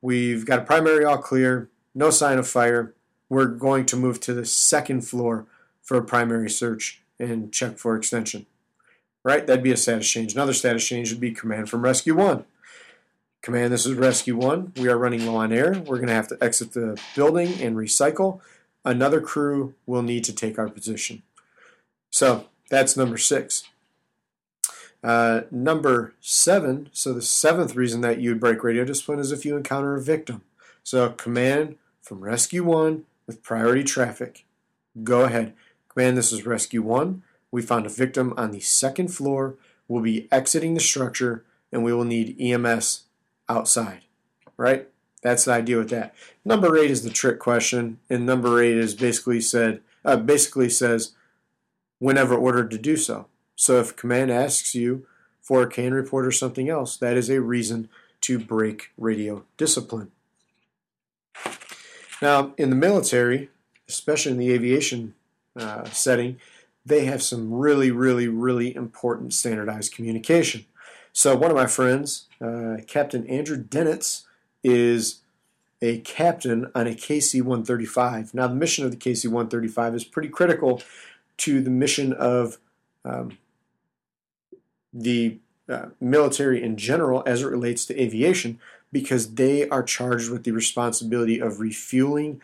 We've 0.00 0.46
got 0.46 0.60
a 0.60 0.64
primary 0.64 1.04
all 1.04 1.18
clear, 1.18 1.68
no 1.94 2.10
sign 2.10 2.38
of 2.38 2.46
fire 2.46 2.94
we're 3.28 3.46
going 3.46 3.86
to 3.86 3.96
move 3.96 4.20
to 4.20 4.34
the 4.34 4.44
second 4.44 5.02
floor 5.02 5.46
for 5.82 5.96
a 5.96 6.04
primary 6.04 6.50
search 6.50 7.02
and 7.18 7.52
check 7.52 7.78
for 7.78 7.96
extension. 7.96 8.46
Right? 9.24 9.46
That'd 9.46 9.64
be 9.64 9.72
a 9.72 9.76
status 9.76 10.10
change. 10.10 10.34
Another 10.34 10.52
status 10.52 10.86
change 10.86 11.10
would 11.10 11.20
be 11.20 11.32
command 11.32 11.68
from 11.68 11.82
Rescue 11.82 12.14
1. 12.14 12.44
Command, 13.42 13.72
this 13.72 13.86
is 13.86 13.94
Rescue 13.94 14.36
1. 14.36 14.72
We 14.76 14.88
are 14.88 14.98
running 14.98 15.26
low 15.26 15.36
on 15.36 15.52
air. 15.52 15.72
We're 15.72 15.96
going 15.96 16.08
to 16.08 16.14
have 16.14 16.28
to 16.28 16.38
exit 16.40 16.72
the 16.72 17.00
building 17.14 17.60
and 17.60 17.76
recycle. 17.76 18.40
Another 18.84 19.20
crew 19.20 19.74
will 19.84 20.02
need 20.02 20.22
to 20.24 20.32
take 20.32 20.58
our 20.58 20.68
position. 20.68 21.22
So 22.10 22.46
that's 22.70 22.96
number 22.96 23.16
six. 23.16 23.64
Uh, 25.02 25.42
number 25.50 26.14
seven, 26.20 26.88
so 26.92 27.12
the 27.12 27.22
seventh 27.22 27.76
reason 27.76 28.00
that 28.00 28.20
you 28.20 28.30
would 28.30 28.40
break 28.40 28.64
radio 28.64 28.84
discipline 28.84 29.20
is 29.20 29.30
if 29.30 29.44
you 29.44 29.56
encounter 29.56 29.94
a 29.94 30.02
victim. 30.02 30.42
So 30.82 31.10
command 31.10 31.76
from 32.00 32.20
Rescue 32.20 32.64
1 32.64 33.04
with 33.26 33.42
priority 33.42 33.84
traffic. 33.84 34.44
Go 35.02 35.22
ahead. 35.22 35.54
Command, 35.88 36.16
this 36.16 36.32
is 36.32 36.46
Rescue 36.46 36.82
1. 36.82 37.22
We 37.50 37.62
found 37.62 37.86
a 37.86 37.90
victim 37.90 38.34
on 38.36 38.50
the 38.50 38.60
second 38.60 39.08
floor. 39.08 39.56
We'll 39.88 40.02
be 40.02 40.28
exiting 40.32 40.74
the 40.74 40.80
structure 40.80 41.44
and 41.72 41.84
we 41.84 41.92
will 41.92 42.04
need 42.04 42.36
EMS 42.40 43.04
outside. 43.48 44.02
Right? 44.56 44.88
That's 45.22 45.44
the 45.44 45.52
idea 45.52 45.78
with 45.78 45.90
that. 45.90 46.14
Number 46.44 46.76
eight 46.78 46.90
is 46.90 47.02
the 47.02 47.10
trick 47.10 47.40
question, 47.40 47.98
and 48.08 48.24
number 48.24 48.62
eight 48.62 48.76
is 48.76 48.94
basically 48.94 49.40
said 49.40 49.80
uh, 50.04 50.16
basically 50.16 50.68
says 50.68 51.14
whenever 51.98 52.36
ordered 52.36 52.70
to 52.70 52.78
do 52.78 52.96
so. 52.96 53.26
So 53.56 53.80
if 53.80 53.96
command 53.96 54.30
asks 54.30 54.74
you 54.74 55.06
for 55.42 55.62
a 55.62 55.66
CAN 55.66 55.94
report 55.94 56.26
or 56.26 56.30
something 56.30 56.68
else, 56.68 56.96
that 56.98 57.16
is 57.16 57.28
a 57.28 57.40
reason 57.40 57.88
to 58.20 58.38
break 58.38 58.90
radio 58.96 59.44
discipline. 59.56 60.12
Now, 62.22 62.52
in 62.56 62.70
the 62.70 62.76
military, 62.76 63.50
especially 63.88 64.32
in 64.32 64.38
the 64.38 64.52
aviation 64.52 65.14
uh, 65.54 65.84
setting, 65.84 66.38
they 66.84 67.04
have 67.04 67.22
some 67.22 67.52
really, 67.52 67.90
really, 67.90 68.28
really 68.28 68.74
important 68.74 69.34
standardized 69.34 69.92
communication. 69.92 70.64
So, 71.12 71.36
one 71.36 71.50
of 71.50 71.56
my 71.56 71.66
friends, 71.66 72.26
uh, 72.40 72.76
Captain 72.86 73.26
Andrew 73.26 73.62
Dennitz, 73.62 74.22
is 74.62 75.20
a 75.82 75.98
captain 75.98 76.70
on 76.74 76.86
a 76.86 76.90
KC 76.90 77.42
135. 77.42 78.34
Now, 78.34 78.48
the 78.48 78.54
mission 78.54 78.84
of 78.84 78.90
the 78.90 78.96
KC 78.96 79.26
135 79.26 79.94
is 79.94 80.04
pretty 80.04 80.28
critical 80.28 80.82
to 81.38 81.60
the 81.60 81.70
mission 81.70 82.12
of 82.12 82.58
um, 83.04 83.36
the 84.92 85.38
uh, 85.68 85.86
military 86.00 86.62
in 86.62 86.76
general 86.76 87.22
as 87.26 87.42
it 87.42 87.46
relates 87.46 87.84
to 87.86 88.00
aviation 88.00 88.58
because 88.92 89.34
they 89.34 89.68
are 89.68 89.82
charged 89.82 90.30
with 90.30 90.44
the 90.44 90.52
responsibility 90.52 91.40
of 91.40 91.60
refueling 91.60 92.40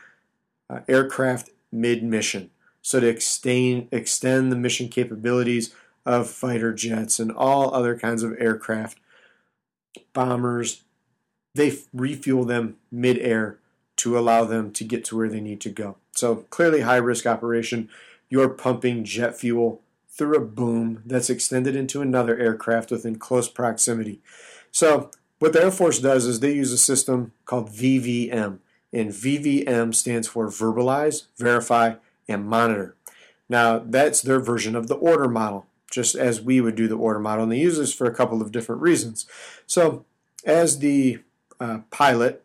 uh, 0.68 0.80
aircraft 0.88 1.50
mid 1.70 2.02
mission. 2.02 2.50
So, 2.82 3.00
to 3.00 3.06
extend, 3.06 3.88
extend 3.92 4.50
the 4.50 4.56
mission 4.56 4.88
capabilities 4.88 5.74
of 6.04 6.28
fighter 6.28 6.72
jets 6.72 7.20
and 7.20 7.30
all 7.30 7.72
other 7.72 7.96
kinds 7.96 8.22
of 8.22 8.34
aircraft, 8.38 8.98
bombers, 10.12 10.82
they 11.54 11.78
refuel 11.92 12.44
them 12.44 12.76
mid 12.90 13.18
air 13.18 13.58
to 13.96 14.18
allow 14.18 14.44
them 14.44 14.72
to 14.72 14.84
get 14.84 15.04
to 15.04 15.16
where 15.16 15.28
they 15.28 15.40
need 15.40 15.60
to 15.60 15.70
go. 15.70 15.96
So, 16.12 16.36
clearly, 16.50 16.80
high 16.80 16.96
risk 16.96 17.26
operation. 17.26 17.88
You're 18.28 18.48
pumping 18.48 19.04
jet 19.04 19.38
fuel 19.38 19.82
through 20.08 20.36
a 20.36 20.40
boom 20.40 21.02
that's 21.06 21.30
extended 21.30 21.76
into 21.76 22.00
another 22.00 22.36
aircraft 22.36 22.90
within 22.90 23.16
close 23.16 23.48
proximity. 23.48 24.20
So, 24.70 25.10
what 25.42 25.52
the 25.52 25.60
Air 25.60 25.72
Force 25.72 25.98
does 25.98 26.24
is 26.24 26.38
they 26.38 26.54
use 26.54 26.70
a 26.70 26.78
system 26.78 27.32
called 27.46 27.68
VVM, 27.68 28.58
and 28.92 29.10
VVM 29.10 29.92
stands 29.92 30.28
for 30.28 30.46
Verbalize, 30.46 31.24
Verify, 31.36 31.94
and 32.28 32.46
Monitor. 32.46 32.94
Now, 33.48 33.80
that's 33.80 34.22
their 34.22 34.38
version 34.38 34.76
of 34.76 34.86
the 34.86 34.94
order 34.94 35.26
model, 35.28 35.66
just 35.90 36.14
as 36.14 36.40
we 36.40 36.60
would 36.60 36.76
do 36.76 36.86
the 36.86 36.94
order 36.94 37.18
model, 37.18 37.42
and 37.42 37.50
they 37.50 37.58
use 37.58 37.76
this 37.76 37.92
for 37.92 38.06
a 38.06 38.14
couple 38.14 38.40
of 38.40 38.52
different 38.52 38.82
reasons. 38.82 39.26
So, 39.66 40.04
as 40.44 40.78
the 40.78 41.18
uh, 41.58 41.80
pilot 41.90 42.44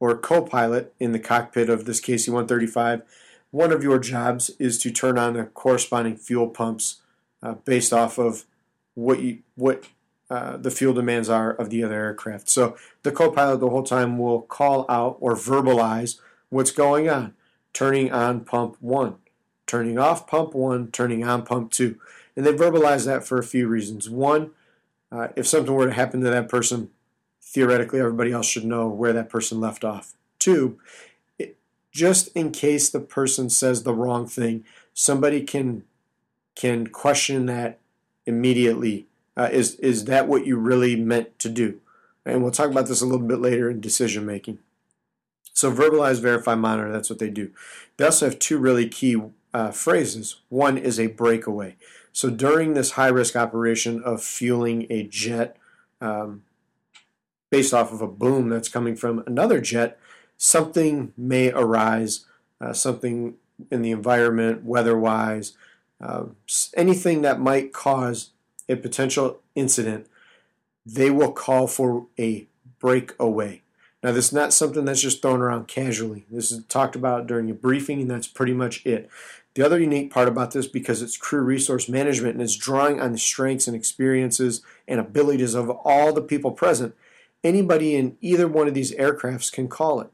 or 0.00 0.16
co 0.16 0.40
pilot 0.40 0.94
in 0.98 1.12
the 1.12 1.18
cockpit 1.18 1.68
of 1.68 1.84
this 1.84 2.00
KC 2.00 2.28
135, 2.28 3.02
one 3.50 3.70
of 3.70 3.82
your 3.82 3.98
jobs 3.98 4.48
is 4.58 4.78
to 4.78 4.90
turn 4.90 5.18
on 5.18 5.34
the 5.34 5.44
corresponding 5.44 6.16
fuel 6.16 6.48
pumps 6.48 7.02
uh, 7.42 7.56
based 7.66 7.92
off 7.92 8.16
of 8.16 8.46
what 8.94 9.20
you 9.20 9.40
what 9.56 9.84
uh, 10.30 10.56
the 10.56 10.70
fuel 10.70 10.94
demands 10.94 11.28
are 11.28 11.52
of 11.52 11.70
the 11.70 11.82
other 11.82 11.94
aircraft. 11.94 12.48
So 12.48 12.76
the 13.02 13.10
co-pilot 13.10 13.58
the 13.58 13.68
whole 13.68 13.82
time 13.82 14.16
will 14.16 14.42
call 14.42 14.86
out 14.88 15.16
or 15.20 15.34
verbalize 15.34 16.20
what's 16.48 16.70
going 16.70 17.10
on. 17.10 17.34
Turning 17.72 18.12
on 18.12 18.40
pump 18.40 18.76
one, 18.80 19.16
turning 19.66 19.98
off 19.98 20.26
pump 20.26 20.54
one, 20.54 20.90
turning 20.90 21.24
on 21.24 21.44
pump 21.44 21.70
two. 21.70 21.98
And 22.36 22.46
they 22.46 22.52
verbalize 22.52 23.06
that 23.06 23.24
for 23.24 23.38
a 23.38 23.44
few 23.44 23.68
reasons. 23.68 24.08
One, 24.08 24.50
uh, 25.12 25.28
if 25.36 25.46
something 25.46 25.74
were 25.74 25.86
to 25.86 25.92
happen 25.92 26.20
to 26.20 26.30
that 26.30 26.48
person, 26.48 26.90
theoretically 27.42 27.98
everybody 27.98 28.32
else 28.32 28.46
should 28.46 28.64
know 28.64 28.88
where 28.88 29.12
that 29.12 29.28
person 29.28 29.60
left 29.60 29.84
off. 29.84 30.14
Two, 30.38 30.78
it, 31.38 31.56
just 31.90 32.28
in 32.36 32.52
case 32.52 32.88
the 32.88 33.00
person 33.00 33.50
says 33.50 33.82
the 33.82 33.94
wrong 33.94 34.26
thing, 34.26 34.64
somebody 34.94 35.42
can 35.42 35.84
can 36.54 36.86
question 36.88 37.46
that 37.46 37.78
immediately. 38.26 39.06
Uh, 39.40 39.48
is 39.50 39.76
is 39.76 40.04
that 40.04 40.28
what 40.28 40.44
you 40.44 40.58
really 40.58 40.94
meant 40.96 41.38
to 41.38 41.48
do? 41.48 41.80
And 42.26 42.42
we'll 42.42 42.52
talk 42.52 42.70
about 42.70 42.88
this 42.88 43.00
a 43.00 43.06
little 43.06 43.26
bit 43.26 43.40
later 43.40 43.70
in 43.70 43.80
decision 43.80 44.26
making. 44.26 44.58
So 45.54 45.72
verbalize, 45.72 46.20
verify, 46.20 46.54
monitor. 46.56 46.92
That's 46.92 47.08
what 47.08 47.20
they 47.20 47.30
do. 47.30 47.50
They 47.96 48.04
also 48.04 48.26
have 48.26 48.38
two 48.38 48.58
really 48.58 48.86
key 48.86 49.16
uh, 49.54 49.70
phrases. 49.70 50.42
One 50.50 50.76
is 50.76 51.00
a 51.00 51.06
breakaway. 51.06 51.76
So 52.12 52.28
during 52.28 52.74
this 52.74 52.92
high 52.92 53.08
risk 53.08 53.34
operation 53.34 54.02
of 54.02 54.22
fueling 54.22 54.86
a 54.90 55.04
jet 55.04 55.56
um, 56.02 56.42
based 57.48 57.72
off 57.72 57.94
of 57.94 58.02
a 58.02 58.08
boom 58.08 58.50
that's 58.50 58.68
coming 58.68 58.94
from 58.94 59.24
another 59.26 59.62
jet, 59.62 59.98
something 60.36 61.14
may 61.16 61.50
arise, 61.50 62.26
uh, 62.60 62.74
something 62.74 63.36
in 63.70 63.80
the 63.80 63.90
environment, 63.90 64.64
weather 64.64 64.98
wise, 64.98 65.54
uh, 65.98 66.24
anything 66.76 67.22
that 67.22 67.40
might 67.40 67.72
cause 67.72 68.32
a 68.70 68.76
potential 68.76 69.40
incident, 69.54 70.06
they 70.86 71.10
will 71.10 71.32
call 71.32 71.66
for 71.66 72.06
a 72.18 72.46
breakaway. 72.78 73.62
Now, 74.02 74.12
this 74.12 74.28
is 74.28 74.32
not 74.32 74.52
something 74.52 74.86
that's 74.86 75.02
just 75.02 75.20
thrown 75.20 75.42
around 75.42 75.68
casually. 75.68 76.24
This 76.30 76.50
is 76.50 76.64
talked 76.64 76.96
about 76.96 77.26
during 77.26 77.50
a 77.50 77.54
briefing, 77.54 78.00
and 78.00 78.10
that's 78.10 78.26
pretty 78.26 78.54
much 78.54 78.84
it. 78.86 79.10
The 79.54 79.62
other 79.62 79.78
unique 79.78 80.12
part 80.12 80.28
about 80.28 80.52
this, 80.52 80.66
because 80.66 81.02
it's 81.02 81.16
crew 81.16 81.42
resource 81.42 81.88
management 81.88 82.34
and 82.34 82.42
it's 82.42 82.56
drawing 82.56 83.00
on 83.00 83.12
the 83.12 83.18
strengths 83.18 83.66
and 83.66 83.76
experiences 83.76 84.62
and 84.86 85.00
abilities 85.00 85.54
of 85.54 85.68
all 85.68 86.12
the 86.12 86.22
people 86.22 86.52
present, 86.52 86.94
anybody 87.42 87.96
in 87.96 88.16
either 88.20 88.46
one 88.46 88.68
of 88.68 88.74
these 88.74 88.94
aircrafts 88.94 89.52
can 89.52 89.68
call 89.68 90.00
it, 90.00 90.10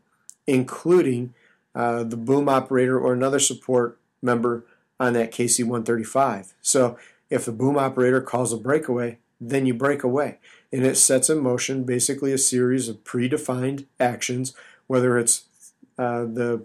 including 0.46 1.34
uh, 1.74 2.02
the 2.02 2.16
boom 2.16 2.48
operator 2.48 2.98
or 2.98 3.12
another 3.12 3.38
support 3.38 3.98
member 4.22 4.64
on 4.98 5.12
that 5.12 5.32
KC 5.32 5.60
135. 5.60 6.54
So 6.62 6.98
if 7.30 7.44
the 7.44 7.52
boom 7.52 7.76
operator 7.76 8.20
calls 8.20 8.52
a 8.52 8.56
breakaway, 8.56 9.18
then 9.40 9.66
you 9.66 9.74
break 9.74 10.02
away. 10.02 10.38
And 10.72 10.84
it 10.84 10.96
sets 10.96 11.30
in 11.30 11.38
motion 11.38 11.84
basically 11.84 12.32
a 12.32 12.38
series 12.38 12.88
of 12.88 13.04
predefined 13.04 13.86
actions, 14.00 14.54
whether 14.86 15.18
it's 15.18 15.44
uh, 15.98 16.24
the 16.24 16.64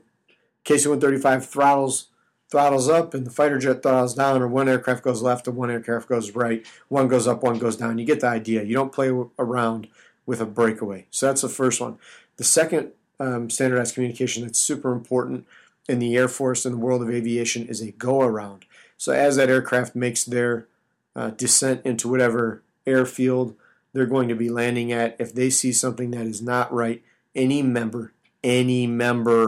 KC 0.66 0.88
135 0.88 1.46
throttles 1.46 2.08
throttles 2.50 2.90
up 2.90 3.14
and 3.14 3.26
the 3.26 3.32
fighter 3.32 3.58
jet 3.58 3.82
throttles 3.82 4.14
down, 4.14 4.42
or 4.42 4.48
one 4.48 4.68
aircraft 4.68 5.04
goes 5.04 5.22
left 5.22 5.48
and 5.48 5.56
one 5.56 5.72
aircraft 5.72 6.10
goes 6.10 6.36
right. 6.36 6.66
One 6.90 7.08
goes 7.08 7.26
up, 7.26 7.44
one 7.44 7.58
goes 7.58 7.78
down. 7.78 7.98
You 7.98 8.06
get 8.06 8.20
the 8.20 8.28
idea. 8.28 8.64
You 8.64 8.76
don't 8.76 8.92
play 8.92 9.10
around 9.40 9.88
with 10.26 10.42
a 10.42 10.46
breakaway. 10.46 11.08
So 11.12 11.28
that's 11.28 11.42
the 11.42 11.50
first 11.50 11.80
one. 11.80 11.98
The 12.36 12.44
second 12.44 12.92
um, 13.22 13.50
standardized 13.50 13.94
communication 13.94 14.44
that's 14.44 14.60
super 14.60 14.92
important 14.92 15.48
in 15.88 16.00
the 16.00 16.16
Air 16.18 16.28
Force 16.28 16.66
and 16.66 16.74
the 16.74 16.80
world 16.80 17.02
of 17.02 17.10
aviation 17.10 17.68
is 17.68 17.82
a 17.82 17.92
go 17.92 18.22
around. 18.22 18.66
So 19.02 19.14
as 19.14 19.36
that 19.38 19.50
aircraft 19.50 19.96
makes 19.96 20.24
their 20.24 20.68
uh, 21.16 21.32
descent 21.32 21.84
into 21.84 22.08
whatever 22.08 22.62
airfield 22.86 23.56
they're 23.94 24.06
going 24.06 24.30
to 24.30 24.36
be 24.36 24.48
landing 24.48 24.92
at, 24.92 25.16
if 25.18 25.34
they 25.34 25.50
see 25.50 25.74
something 25.74 26.12
that 26.12 26.28
is 26.28 26.40
not 26.40 26.72
right, 26.72 27.02
any 27.34 27.64
member, 27.64 28.14
any 28.44 28.86
member 28.86 29.48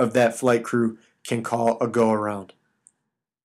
of 0.00 0.14
that 0.14 0.36
flight 0.36 0.64
crew 0.64 0.98
can 1.22 1.44
call 1.44 1.78
a 1.80 1.86
go 1.86 2.10
around. 2.10 2.54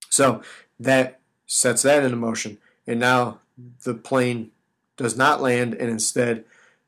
So 0.09 0.41
that 0.79 1.19
sets 1.45 1.83
that 1.83 2.03
into 2.03 2.17
motion. 2.17 2.57
And 2.87 2.99
now 2.99 3.41
the 3.83 3.93
plane 3.93 4.49
does 4.97 5.15
not 5.15 5.39
land 5.39 5.75
and 5.75 5.91
instead 5.91 6.45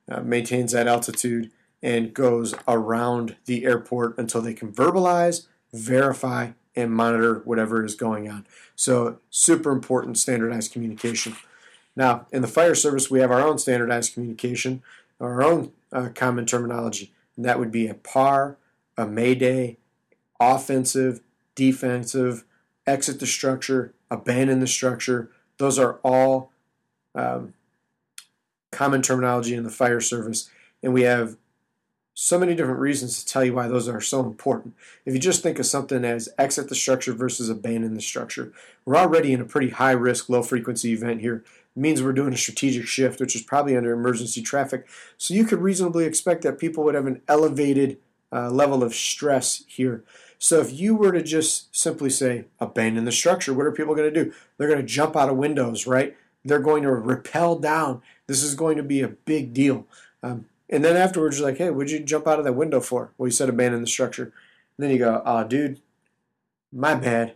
uh, 0.09 0.21
maintains 0.21 0.71
that 0.71 0.87
altitude 0.87 1.51
and 1.83 2.15
goes 2.15 2.55
around 2.67 3.35
the 3.45 3.63
airport 3.63 4.17
until 4.17 4.41
they 4.41 4.55
can 4.55 4.71
verbalize, 4.71 5.45
verify, 5.71 6.53
and 6.75 6.91
monitor 6.91 7.41
whatever 7.45 7.83
is 7.83 7.95
going 7.95 8.29
on. 8.29 8.45
So, 8.75 9.19
super 9.29 9.71
important 9.71 10.17
standardized 10.17 10.71
communication. 10.71 11.35
Now, 11.95 12.27
in 12.31 12.41
the 12.41 12.47
fire 12.47 12.75
service, 12.75 13.11
we 13.11 13.19
have 13.19 13.31
our 13.31 13.41
own 13.41 13.57
standardized 13.57 14.13
communication, 14.13 14.81
our 15.19 15.43
own 15.43 15.71
uh, 15.91 16.09
common 16.15 16.45
terminology, 16.45 17.11
and 17.35 17.45
that 17.45 17.59
would 17.59 17.71
be 17.71 17.87
a 17.87 17.93
PAR, 17.93 18.57
a 18.97 19.05
Mayday, 19.05 19.77
offensive, 20.39 21.21
defensive, 21.55 22.45
exit 22.87 23.19
the 23.19 23.27
structure, 23.27 23.93
abandon 24.09 24.59
the 24.59 24.67
structure. 24.67 25.29
Those 25.57 25.77
are 25.77 25.99
all 26.03 26.51
um, 27.13 27.53
common 28.71 29.01
terminology 29.01 29.53
in 29.53 29.63
the 29.63 29.69
fire 29.69 30.01
service, 30.01 30.49
and 30.81 30.93
we 30.93 31.01
have 31.03 31.35
so 32.13 32.37
many 32.37 32.55
different 32.55 32.79
reasons 32.79 33.19
to 33.19 33.25
tell 33.25 33.43
you 33.43 33.53
why 33.53 33.67
those 33.67 33.87
are 33.87 34.01
so 34.01 34.19
important. 34.19 34.73
If 35.05 35.13
you 35.13 35.19
just 35.19 35.41
think 35.41 35.59
of 35.59 35.65
something 35.65 36.03
as 36.03 36.29
exit 36.37 36.69
the 36.69 36.75
structure 36.75 37.13
versus 37.13 37.49
abandon 37.49 37.93
the 37.93 38.01
structure, 38.01 38.51
we're 38.85 38.97
already 38.97 39.33
in 39.33 39.41
a 39.41 39.45
pretty 39.45 39.69
high 39.69 39.91
risk, 39.91 40.29
low 40.29 40.43
frequency 40.43 40.91
event 40.91 41.21
here. 41.21 41.43
It 41.75 41.79
means 41.79 42.03
we're 42.03 42.11
doing 42.11 42.33
a 42.33 42.37
strategic 42.37 42.85
shift, 42.85 43.19
which 43.21 43.35
is 43.35 43.41
probably 43.41 43.77
under 43.77 43.93
emergency 43.93 44.41
traffic. 44.41 44.87
So 45.17 45.33
you 45.33 45.45
could 45.45 45.61
reasonably 45.61 46.05
expect 46.05 46.41
that 46.43 46.59
people 46.59 46.83
would 46.83 46.95
have 46.95 47.07
an 47.07 47.21
elevated 47.27 47.97
uh, 48.31 48.49
level 48.49 48.83
of 48.83 48.93
stress 48.93 49.63
here. 49.67 50.03
So 50.37 50.59
if 50.59 50.73
you 50.73 50.95
were 50.95 51.11
to 51.11 51.21
just 51.21 51.73
simply 51.75 52.09
say, 52.09 52.45
abandon 52.59 53.05
the 53.05 53.11
structure, 53.11 53.53
what 53.53 53.65
are 53.65 53.71
people 53.71 53.95
going 53.95 54.11
to 54.11 54.23
do? 54.23 54.33
They're 54.57 54.67
going 54.67 54.81
to 54.81 54.85
jump 54.85 55.15
out 55.15 55.29
of 55.29 55.37
windows, 55.37 55.85
right? 55.85 56.17
They're 56.43 56.59
going 56.59 56.83
to 56.83 56.91
rappel 56.91 57.59
down. 57.59 58.01
This 58.27 58.41
is 58.41 58.55
going 58.55 58.77
to 58.77 58.83
be 58.83 59.01
a 59.01 59.07
big 59.07 59.53
deal. 59.53 59.85
Um, 60.23 60.45
and 60.71 60.83
then 60.85 60.95
afterwards, 60.95 61.37
you're 61.37 61.47
like, 61.47 61.57
hey, 61.57 61.69
what'd 61.69 61.91
you 61.91 61.99
jump 61.99 62.27
out 62.27 62.39
of 62.39 62.45
that 62.45 62.53
window 62.53 62.79
for? 62.79 63.11
Well, 63.17 63.27
you 63.27 63.31
said 63.31 63.49
abandon 63.49 63.81
the 63.81 63.87
structure. 63.87 64.23
And 64.23 64.85
then 64.85 64.91
you 64.91 64.97
go, 64.97 65.21
oh, 65.25 65.43
dude, 65.43 65.81
my 66.71 66.95
bad. 66.95 67.35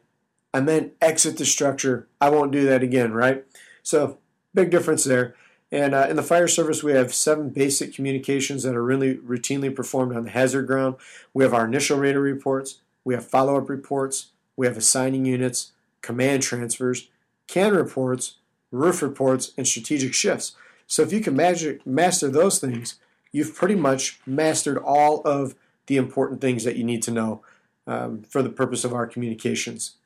I 0.53 0.61
meant 0.61 0.93
exit 1.01 1.37
the 1.37 1.45
structure. 1.45 2.07
I 2.21 2.29
won't 2.29 2.53
do 2.53 2.65
that 2.65 2.81
again, 2.81 3.11
right? 3.11 3.43
So, 3.83 4.19
big 4.53 4.71
difference 4.71 5.03
there. 5.03 5.35
And 5.69 5.93
uh, 5.93 6.07
in 6.09 6.15
the 6.15 6.23
fire 6.23 6.47
service, 6.47 6.81
we 6.81 6.93
have 6.93 7.13
seven 7.13 7.49
basic 7.49 7.93
communications 7.93 8.63
that 8.63 8.75
are 8.75 8.83
really 8.83 9.15
routinely 9.15 9.75
performed 9.75 10.15
on 10.15 10.23
the 10.23 10.29
hazard 10.29 10.67
ground. 10.67 10.95
We 11.33 11.43
have 11.43 11.53
our 11.53 11.65
initial 11.65 11.99
radar 11.99 12.21
reports, 12.21 12.79
we 13.03 13.13
have 13.15 13.27
follow 13.27 13.57
up 13.57 13.69
reports, 13.69 14.27
we 14.55 14.67
have 14.67 14.77
assigning 14.77 15.25
units, 15.25 15.73
command 16.01 16.43
transfers, 16.43 17.09
CAN 17.47 17.75
reports, 17.75 18.35
roof 18.71 19.01
reports, 19.01 19.51
and 19.57 19.67
strategic 19.67 20.13
shifts. 20.13 20.55
So 20.87 21.01
if 21.01 21.11
you 21.11 21.19
can 21.19 21.35
magic, 21.35 21.85
master 21.85 22.29
those 22.29 22.59
things, 22.59 22.95
you've 23.35 23.53
pretty 23.53 23.75
much 23.75 24.21
mastered 24.25 24.77
all 24.77 25.19
of 25.25 25.55
the 25.87 25.97
important 25.97 26.39
things 26.39 26.63
that 26.63 26.77
you 26.77 26.85
need 26.85 27.03
to 27.03 27.11
know 27.11 27.41
um, 27.85 28.23
for 28.23 28.41
the 28.41 28.49
purpose 28.49 28.85
of 28.85 28.93
our 28.93 29.05
communications. 29.05 29.97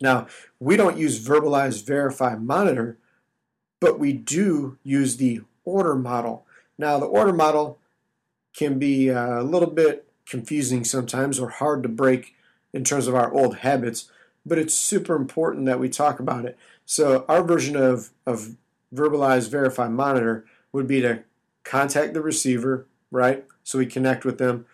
Now, 0.00 0.28
we 0.60 0.76
don't 0.76 0.96
use 0.96 1.26
verbalize, 1.26 1.84
verify, 1.84 2.36
monitor, 2.36 2.98
but 3.80 3.98
we 3.98 4.12
do 4.12 4.78
use 4.84 5.16
the 5.16 5.40
order 5.64 5.96
model. 5.96 6.46
Now, 6.78 7.00
the 7.00 7.06
order 7.06 7.32
model 7.32 7.80
can 8.56 8.78
be 8.78 9.10
uh, 9.10 9.40
a 9.40 9.42
little 9.42 9.70
bit 9.70 10.06
confusing 10.24 10.84
sometimes 10.84 11.40
or 11.40 11.48
hard 11.48 11.82
to 11.82 11.88
break 11.88 12.36
in 12.72 12.84
terms 12.84 13.08
of 13.08 13.16
our 13.16 13.32
old 13.34 13.58
habits, 13.58 14.08
but 14.44 14.56
it's 14.56 14.74
super 14.74 15.16
important 15.16 15.66
that 15.66 15.80
we 15.80 15.88
talk 15.88 16.20
about 16.20 16.44
it. 16.44 16.56
So 16.84 17.24
our 17.28 17.42
version 17.42 17.74
of, 17.74 18.10
of 18.24 18.54
verbalize, 18.94 19.50
verify, 19.50 19.88
monitor 19.88 20.44
would 20.70 20.86
be 20.86 21.00
to 21.00 21.24
contact 21.68 22.14
the 22.14 22.20
receiver, 22.20 22.86
right? 23.10 23.44
So 23.64 23.78
we 23.78 23.86
connect 23.86 24.24
with 24.24 24.38
them. 24.38 24.66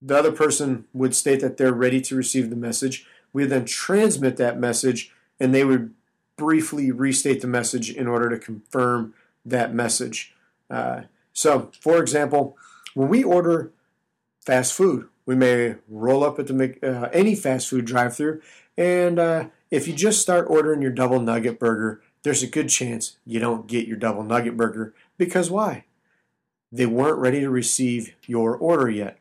The 0.00 0.18
other 0.18 0.32
person 0.32 0.84
would 0.92 1.14
state 1.14 1.40
that 1.40 1.56
they're 1.56 1.72
ready 1.72 2.00
to 2.02 2.16
receive 2.16 2.50
the 2.50 2.56
message. 2.56 3.06
We 3.32 3.44
then 3.44 3.64
transmit 3.64 4.36
that 4.36 4.58
message, 4.58 5.12
and 5.40 5.54
they 5.54 5.64
would 5.64 5.94
briefly 6.36 6.90
restate 6.90 7.40
the 7.40 7.46
message 7.46 7.90
in 7.90 8.06
order 8.06 8.28
to 8.30 8.38
confirm 8.38 9.14
that 9.44 9.74
message. 9.74 10.34
Uh, 10.70 11.02
so, 11.32 11.70
for 11.80 12.00
example, 12.00 12.56
when 12.94 13.08
we 13.08 13.24
order 13.24 13.72
fast 14.44 14.74
food. 14.74 15.08
We 15.26 15.34
may 15.34 15.76
roll 15.88 16.22
up 16.22 16.38
at 16.38 16.46
the 16.46 16.76
uh, 16.82 17.08
any 17.12 17.34
fast 17.34 17.68
food 17.68 17.84
drive-through, 17.86 18.42
and 18.76 19.18
uh, 19.18 19.46
if 19.70 19.88
you 19.88 19.94
just 19.94 20.20
start 20.20 20.46
ordering 20.50 20.82
your 20.82 20.90
double 20.90 21.20
nugget 21.20 21.58
burger, 21.58 22.02
there's 22.22 22.42
a 22.42 22.46
good 22.46 22.68
chance 22.68 23.16
you 23.24 23.40
don't 23.40 23.66
get 23.66 23.86
your 23.86 23.96
double 23.96 24.22
nugget 24.22 24.56
burger 24.56 24.94
because 25.16 25.50
why? 25.50 25.84
They 26.72 26.86
weren't 26.86 27.18
ready 27.18 27.40
to 27.40 27.50
receive 27.50 28.14
your 28.26 28.56
order 28.56 28.90
yet. 28.90 29.18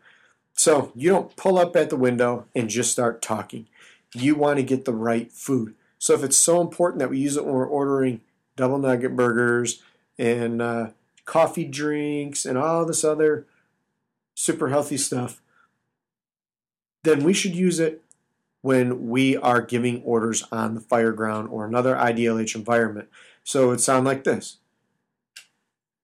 So 0.53 0.91
you 0.95 1.09
don't 1.09 1.35
pull 1.35 1.57
up 1.57 1.75
at 1.75 1.89
the 1.89 1.95
window 1.95 2.45
and 2.55 2.69
just 2.69 2.91
start 2.91 3.21
talking. 3.21 3.67
You 4.13 4.35
want 4.35 4.57
to 4.57 4.63
get 4.63 4.85
the 4.85 4.93
right 4.93 5.31
food. 5.31 5.75
So 5.97 6.13
if 6.13 6.23
it's 6.23 6.37
so 6.37 6.61
important 6.61 6.99
that 6.99 7.09
we 7.09 7.19
use 7.19 7.37
it 7.37 7.45
when 7.45 7.53
we're 7.53 7.65
ordering 7.65 8.21
double 8.55 8.77
nugget 8.77 9.15
burgers 9.15 9.81
and 10.17 10.61
uh, 10.61 10.89
coffee 11.25 11.65
drinks 11.65 12.45
and 12.45 12.57
all 12.57 12.85
this 12.85 13.03
other 13.03 13.45
super 14.35 14.69
healthy 14.69 14.97
stuff, 14.97 15.41
then 17.03 17.23
we 17.23 17.33
should 17.33 17.55
use 17.55 17.79
it 17.79 18.03
when 18.61 19.09
we 19.09 19.35
are 19.37 19.61
giving 19.61 20.01
orders 20.03 20.43
on 20.51 20.73
the 20.73 20.81
fire 20.81 21.11
ground 21.11 21.49
or 21.49 21.65
another 21.65 21.95
IDLH 21.95 22.55
environment. 22.55 23.09
So 23.43 23.65
it 23.65 23.67
would 23.67 23.81
sound 23.81 24.05
like 24.05 24.23
this. 24.23 24.57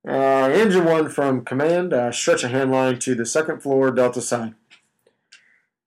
Uh, 0.07 0.49
engine 0.53 0.85
1 0.85 1.09
from 1.09 1.43
command, 1.43 1.93
uh, 1.93 2.11
stretch 2.11 2.43
a 2.43 2.47
handline 2.47 2.99
to 2.99 3.15
the 3.15 3.25
second 3.25 3.61
floor 3.61 3.91
delta 3.91 4.21
side. 4.21 4.55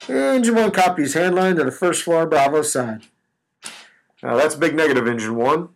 Engine 0.08 0.54
1 0.54 0.70
copies 0.72 1.14
handline 1.14 1.56
to 1.56 1.64
the 1.64 1.72
first 1.72 2.02
floor 2.02 2.26
bravo 2.26 2.62
side. 2.62 3.02
Now 4.22 4.36
that's 4.36 4.54
big 4.54 4.74
negative 4.74 5.06
engine 5.06 5.36
1. 5.36 5.68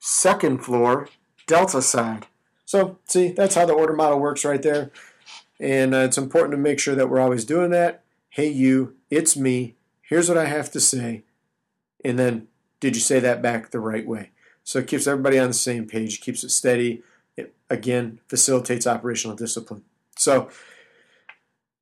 Second 0.00 0.64
floor 0.64 1.08
delta 1.46 1.82
side. 1.82 2.26
So 2.64 2.98
see, 3.04 3.28
that's 3.28 3.54
how 3.54 3.66
the 3.66 3.74
order 3.74 3.92
model 3.92 4.18
works 4.18 4.44
right 4.44 4.62
there. 4.62 4.90
And 5.60 5.94
uh, 5.94 5.98
it's 5.98 6.18
important 6.18 6.52
to 6.52 6.58
make 6.58 6.80
sure 6.80 6.94
that 6.94 7.08
we're 7.08 7.20
always 7.20 7.44
doing 7.44 7.70
that. 7.70 8.02
Hey 8.30 8.48
you, 8.48 8.96
it's 9.10 9.36
me. 9.36 9.76
Here's 10.02 10.28
what 10.28 10.38
I 10.38 10.46
have 10.46 10.70
to 10.72 10.80
say. 10.80 11.24
And 12.04 12.18
then 12.18 12.48
did 12.80 12.96
you 12.96 13.00
say 13.00 13.20
that 13.20 13.42
back 13.42 13.70
the 13.70 13.80
right 13.80 14.06
way? 14.06 14.30
So 14.62 14.78
it 14.78 14.86
keeps 14.86 15.06
everybody 15.06 15.38
on 15.38 15.48
the 15.48 15.54
same 15.54 15.86
page, 15.86 16.20
keeps 16.20 16.42
it 16.42 16.50
steady. 16.50 17.02
It, 17.36 17.54
again, 17.70 18.20
facilitates 18.28 18.86
operational 18.86 19.36
discipline. 19.36 19.82
So 20.16 20.48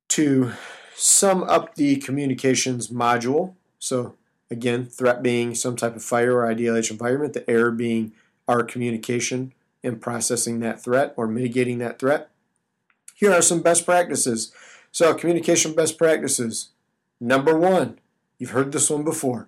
to 0.09 0.53
sum 0.95 1.43
up 1.43 1.75
the 1.75 1.97
communications 1.97 2.87
module, 2.89 3.55
so 3.79 4.15
again, 4.49 4.85
threat 4.85 5.23
being 5.23 5.55
some 5.55 5.75
type 5.75 5.95
of 5.95 6.03
fire 6.03 6.37
or 6.37 6.53
IDLH 6.53 6.91
environment, 6.91 7.33
the 7.33 7.49
error 7.49 7.71
being 7.71 8.13
our 8.47 8.63
communication 8.63 9.53
in 9.81 9.99
processing 9.99 10.59
that 10.59 10.81
threat 10.81 11.13
or 11.17 11.27
mitigating 11.27 11.77
that 11.79 11.99
threat. 11.99 12.29
Here 13.15 13.31
are 13.31 13.41
some 13.41 13.61
best 13.61 13.85
practices. 13.85 14.53
So, 14.91 15.13
communication 15.13 15.73
best 15.73 15.97
practices. 15.97 16.69
Number 17.19 17.57
one, 17.57 17.99
you've 18.37 18.51
heard 18.51 18.71
this 18.71 18.89
one 18.89 19.03
before 19.03 19.47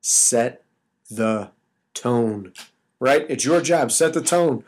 set 0.00 0.62
the 1.10 1.50
tone 1.92 2.52
right? 3.00 3.26
It's 3.28 3.44
your 3.44 3.60
job. 3.60 3.92
Set 3.92 4.12
the 4.12 4.20
tone. 4.20 4.64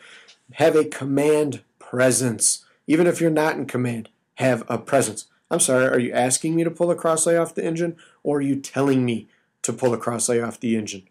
Have 0.54 0.76
a 0.76 0.84
command 0.84 1.62
presence. 1.78 2.64
Even 2.86 3.06
if 3.06 3.20
you're 3.20 3.30
not 3.30 3.56
in 3.56 3.66
command, 3.66 4.08
have 4.36 4.64
a 4.68 4.78
presence. 4.78 5.26
I'm 5.50 5.60
sorry, 5.60 5.86
are 5.86 5.98
you 5.98 6.12
asking 6.12 6.54
me 6.54 6.64
to 6.64 6.70
pull 6.70 6.90
a 6.90 6.96
crosslay 6.96 7.40
off 7.40 7.54
the 7.54 7.64
engine 7.64 7.96
or 8.22 8.38
are 8.38 8.42
you 8.42 8.56
telling 8.56 9.04
me 9.04 9.28
to 9.62 9.72
pull 9.72 9.94
a 9.94 9.98
crosslay 9.98 10.46
off 10.46 10.60
the 10.60 10.76
engine? 10.76 11.08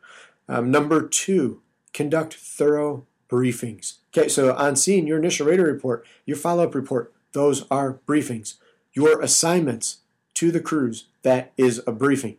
Um, 0.47 0.71
number 0.71 1.08
two, 1.08 1.62
conduct 1.93 2.36
thorough 2.36 3.06
briefings. 3.30 3.95
Okay, 4.15 4.28
so 4.28 4.56
on 4.56 4.76
scene, 4.76 5.08
your 5.08 5.17
initial 5.17 5.47
radar 5.47 5.65
report, 5.65 6.06
your 6.26 6.38
follow 6.38 6.63
up 6.63 6.76
report, 6.76 7.13
those 7.34 7.65
are 7.69 8.00
briefings. 8.08 8.56
Your 8.93 9.21
assignments 9.21 9.97
to 10.36 10.52
the 10.52 10.60
crews, 10.60 11.06
that 11.23 11.52
is 11.58 11.82
a 11.86 11.91
briefing. 11.91 12.38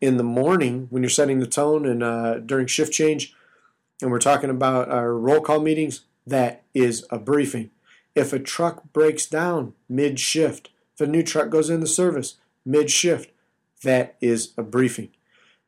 In 0.00 0.16
the 0.16 0.22
morning, 0.22 0.86
when 0.90 1.02
you're 1.02 1.10
setting 1.10 1.40
the 1.40 1.46
tone 1.46 1.84
and 1.84 2.02
uh, 2.02 2.38
during 2.38 2.66
shift 2.66 2.92
change, 2.92 3.34
and 4.00 4.10
we're 4.10 4.20
talking 4.20 4.50
about 4.50 4.90
our 4.90 5.14
roll 5.14 5.40
call 5.40 5.60
meetings, 5.60 6.02
that 6.28 6.62
is 6.74 7.04
a 7.10 7.18
briefing. 7.18 7.70
If 8.14 8.32
a 8.32 8.38
truck 8.38 8.92
breaks 8.92 9.26
down 9.26 9.74
mid 9.88 10.18
shift, 10.18 10.70
if 10.94 11.00
a 11.00 11.10
new 11.10 11.22
truck 11.22 11.50
goes 11.50 11.70
into 11.70 11.86
service 11.86 12.36
mid 12.64 12.90
shift, 12.90 13.30
that 13.82 14.16
is 14.20 14.52
a 14.56 14.62
briefing. 14.62 15.10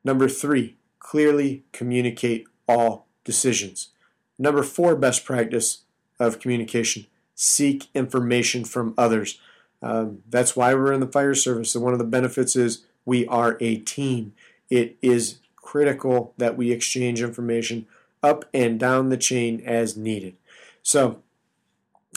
Number 0.03 0.27
three, 0.27 0.75
clearly 0.99 1.63
communicate 1.71 2.47
all 2.67 3.07
decisions. 3.23 3.89
Number 4.37 4.63
four, 4.63 4.95
best 4.95 5.23
practice 5.23 5.83
of 6.19 6.39
communication 6.39 7.05
seek 7.35 7.87
information 7.95 8.63
from 8.63 8.93
others. 8.97 9.39
Um, 9.81 10.19
that's 10.29 10.55
why 10.55 10.73
we're 10.73 10.93
in 10.93 10.99
the 10.99 11.07
fire 11.07 11.33
service. 11.33 11.73
And 11.73 11.83
one 11.83 11.93
of 11.93 11.99
the 11.99 12.05
benefits 12.05 12.55
is 12.55 12.85
we 13.03 13.25
are 13.27 13.57
a 13.59 13.77
team. 13.77 14.33
It 14.69 14.97
is 15.01 15.39
critical 15.55 16.33
that 16.37 16.55
we 16.55 16.71
exchange 16.71 17.21
information 17.21 17.87
up 18.21 18.45
and 18.53 18.79
down 18.79 19.09
the 19.09 19.17
chain 19.17 19.61
as 19.65 19.97
needed. 19.97 20.35
So, 20.83 21.21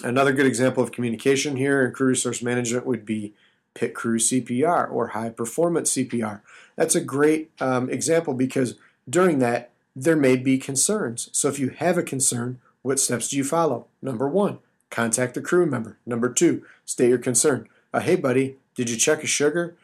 another 0.03 0.33
good 0.33 0.46
example 0.46 0.83
of 0.83 0.92
communication 0.92 1.57
here 1.57 1.85
in 1.85 1.92
crew 1.92 2.09
resource 2.09 2.42
management 2.42 2.87
would 2.87 3.05
be 3.05 3.35
pit 3.74 3.94
crew 3.94 4.18
CPR 4.18 4.90
or 4.90 5.09
high 5.09 5.31
performance 5.31 5.92
CPR. 5.92 6.40
That's 6.77 6.94
a 6.94 7.00
great 7.00 7.50
um, 7.61 7.90
example 7.90 8.35
because 8.35 8.77
during 9.09 9.38
that, 9.40 9.70
there 9.96 10.16
may 10.16 10.37
be 10.37 10.59
concerns. 10.59 11.29
So, 11.33 11.48
if 11.48 11.59
you 11.59 11.70
have 11.70 11.98
a 11.98 12.03
concern, 12.03 12.61
what 12.83 13.00
steps 13.00 13.29
do 13.29 13.37
you 13.37 13.44
follow? 13.44 13.87
Number 14.03 14.29
one, 14.29 14.59
contact 14.90 15.35
the 15.35 15.40
crew 15.40 15.66
member. 15.66 15.98
Number 16.05 16.33
two, 16.33 16.64
state 16.85 17.09
your 17.09 17.18
concern. 17.18 17.68
Uh, 17.92 18.00
hey, 18.00 18.16
buddy, 18.16 18.57
did 18.74 18.90
you 18.90 18.96
check 18.96 19.22
a 19.22 19.27
sugar? 19.27 19.77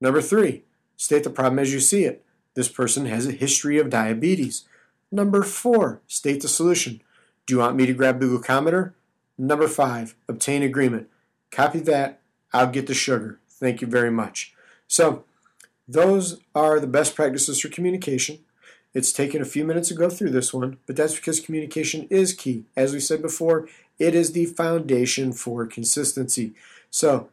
Number 0.00 0.20
three, 0.20 0.64
state 0.96 1.24
the 1.24 1.30
problem 1.30 1.58
as 1.58 1.72
you 1.72 1.80
see 1.80 2.04
it. 2.04 2.24
This 2.54 2.68
person 2.68 3.06
has 3.06 3.26
a 3.26 3.32
history 3.32 3.78
of 3.78 3.90
diabetes. 3.90 4.64
Number 5.10 5.42
four, 5.42 6.00
state 6.06 6.42
the 6.42 6.48
solution. 6.48 7.00
Do 7.48 7.54
you 7.54 7.58
want 7.58 7.74
me 7.74 7.86
to 7.86 7.92
grab 7.92 8.20
the 8.20 8.26
glucometer? 8.26 8.92
Number 9.36 9.66
five, 9.66 10.14
obtain 10.28 10.62
agreement. 10.62 11.08
Copy 11.50 11.80
that. 11.80 12.20
I'll 12.52 12.70
get 12.70 12.86
the 12.86 12.94
sugar. 12.94 13.40
Thank 13.48 13.80
you 13.80 13.88
very 13.88 14.10
much. 14.10 14.54
So, 14.86 15.24
those 15.88 16.40
are 16.54 16.78
the 16.78 16.86
best 16.86 17.16
practices 17.16 17.60
for 17.60 17.68
communication. 17.68 18.38
It's 18.94 19.12
taken 19.12 19.42
a 19.42 19.46
few 19.46 19.64
minutes 19.64 19.88
to 19.88 19.94
go 19.94 20.08
through 20.08 20.30
this 20.30 20.52
one, 20.52 20.76
but 20.86 20.94
that's 20.94 21.16
because 21.16 21.40
communication 21.40 22.06
is 22.10 22.34
key. 22.34 22.66
As 22.76 22.92
we 22.92 23.00
said 23.00 23.22
before, 23.22 23.66
it 23.98 24.14
is 24.14 24.32
the 24.32 24.46
foundation 24.46 25.32
for 25.32 25.66
consistency. 25.66 26.52
So, 26.90 27.30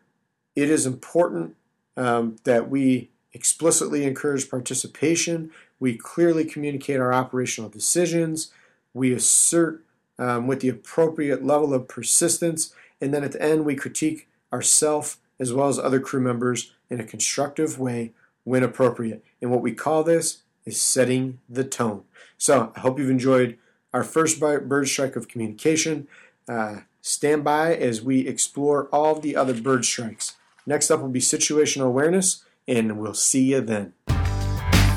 it 0.56 0.70
is 0.72 0.88
important 0.88 1.56
um, 1.96 2.38
that 2.46 2.70
we 2.70 3.10
explicitly 3.34 4.06
encourage 4.06 4.50
participation 4.50 5.52
we 5.80 5.98
clearly 5.98 6.46
communicate 6.46 7.00
our 7.00 7.14
operational 7.14 7.70
decisions. 7.70 8.52
We 8.94 9.14
assert 9.14 9.84
um, 10.18 10.48
with 10.48 10.62
the 10.62 10.70
appropriate 10.70 11.46
level 11.46 11.74
of 11.74 11.88
persistence. 11.88 12.74
And 13.02 13.14
then 13.14 13.24
at 13.24 13.34
the 13.34 13.42
end, 13.42 13.66
we 13.66 13.76
critique 13.76 14.28
ourselves 14.52 15.18
as 15.40 15.54
well 15.54 15.68
as 15.68 15.78
other 15.78 16.00
crew 16.00 16.22
members 16.22 16.74
in 16.90 17.00
a 17.00 17.04
constructive 17.04 17.80
way 17.80 18.14
when 18.44 18.64
appropriate. 18.64 19.24
And 19.42 19.52
what 19.52 19.62
we 19.62 19.74
call 19.74 20.04
this 20.04 20.44
is 20.66 20.82
setting 20.82 21.40
the 21.50 21.64
tone. 21.64 22.04
So 22.38 22.72
I 22.76 22.80
hope 22.80 23.00
you've 23.00 23.10
enjoyed 23.10 23.58
our 23.94 24.04
first 24.04 24.40
bird 24.40 24.88
strike 24.88 25.16
of 25.16 25.28
communication. 25.28 26.08
Uh, 26.48 26.82
stand 27.02 27.44
by 27.44 27.76
as 27.76 28.02
we 28.02 28.28
explore 28.28 28.88
all 28.92 29.20
the 29.20 29.36
other 29.36 29.54
bird 29.54 29.86
strikes. 29.86 30.36
Next 30.66 30.90
up 30.90 31.02
will 31.02 31.10
be 31.10 31.20
situational 31.20 31.86
awareness, 31.86 32.44
and 32.68 32.98
we'll 32.98 33.14
see 33.14 33.54
you 33.54 33.62
then 33.62 33.94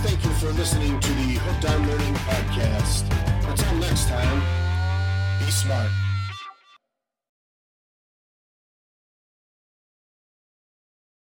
Thank 0.02 0.24
you 0.24 0.30
for 0.34 0.50
listening 0.52 0.98
to 1.00 1.08
the 1.08 1.38
Hooked 1.38 1.64
on 1.66 1.88
Learning 1.88 2.14
podcast. 2.14 3.04
Until 3.50 3.74
next 3.78 4.08
time, 4.08 4.57
smart. 5.50 6.07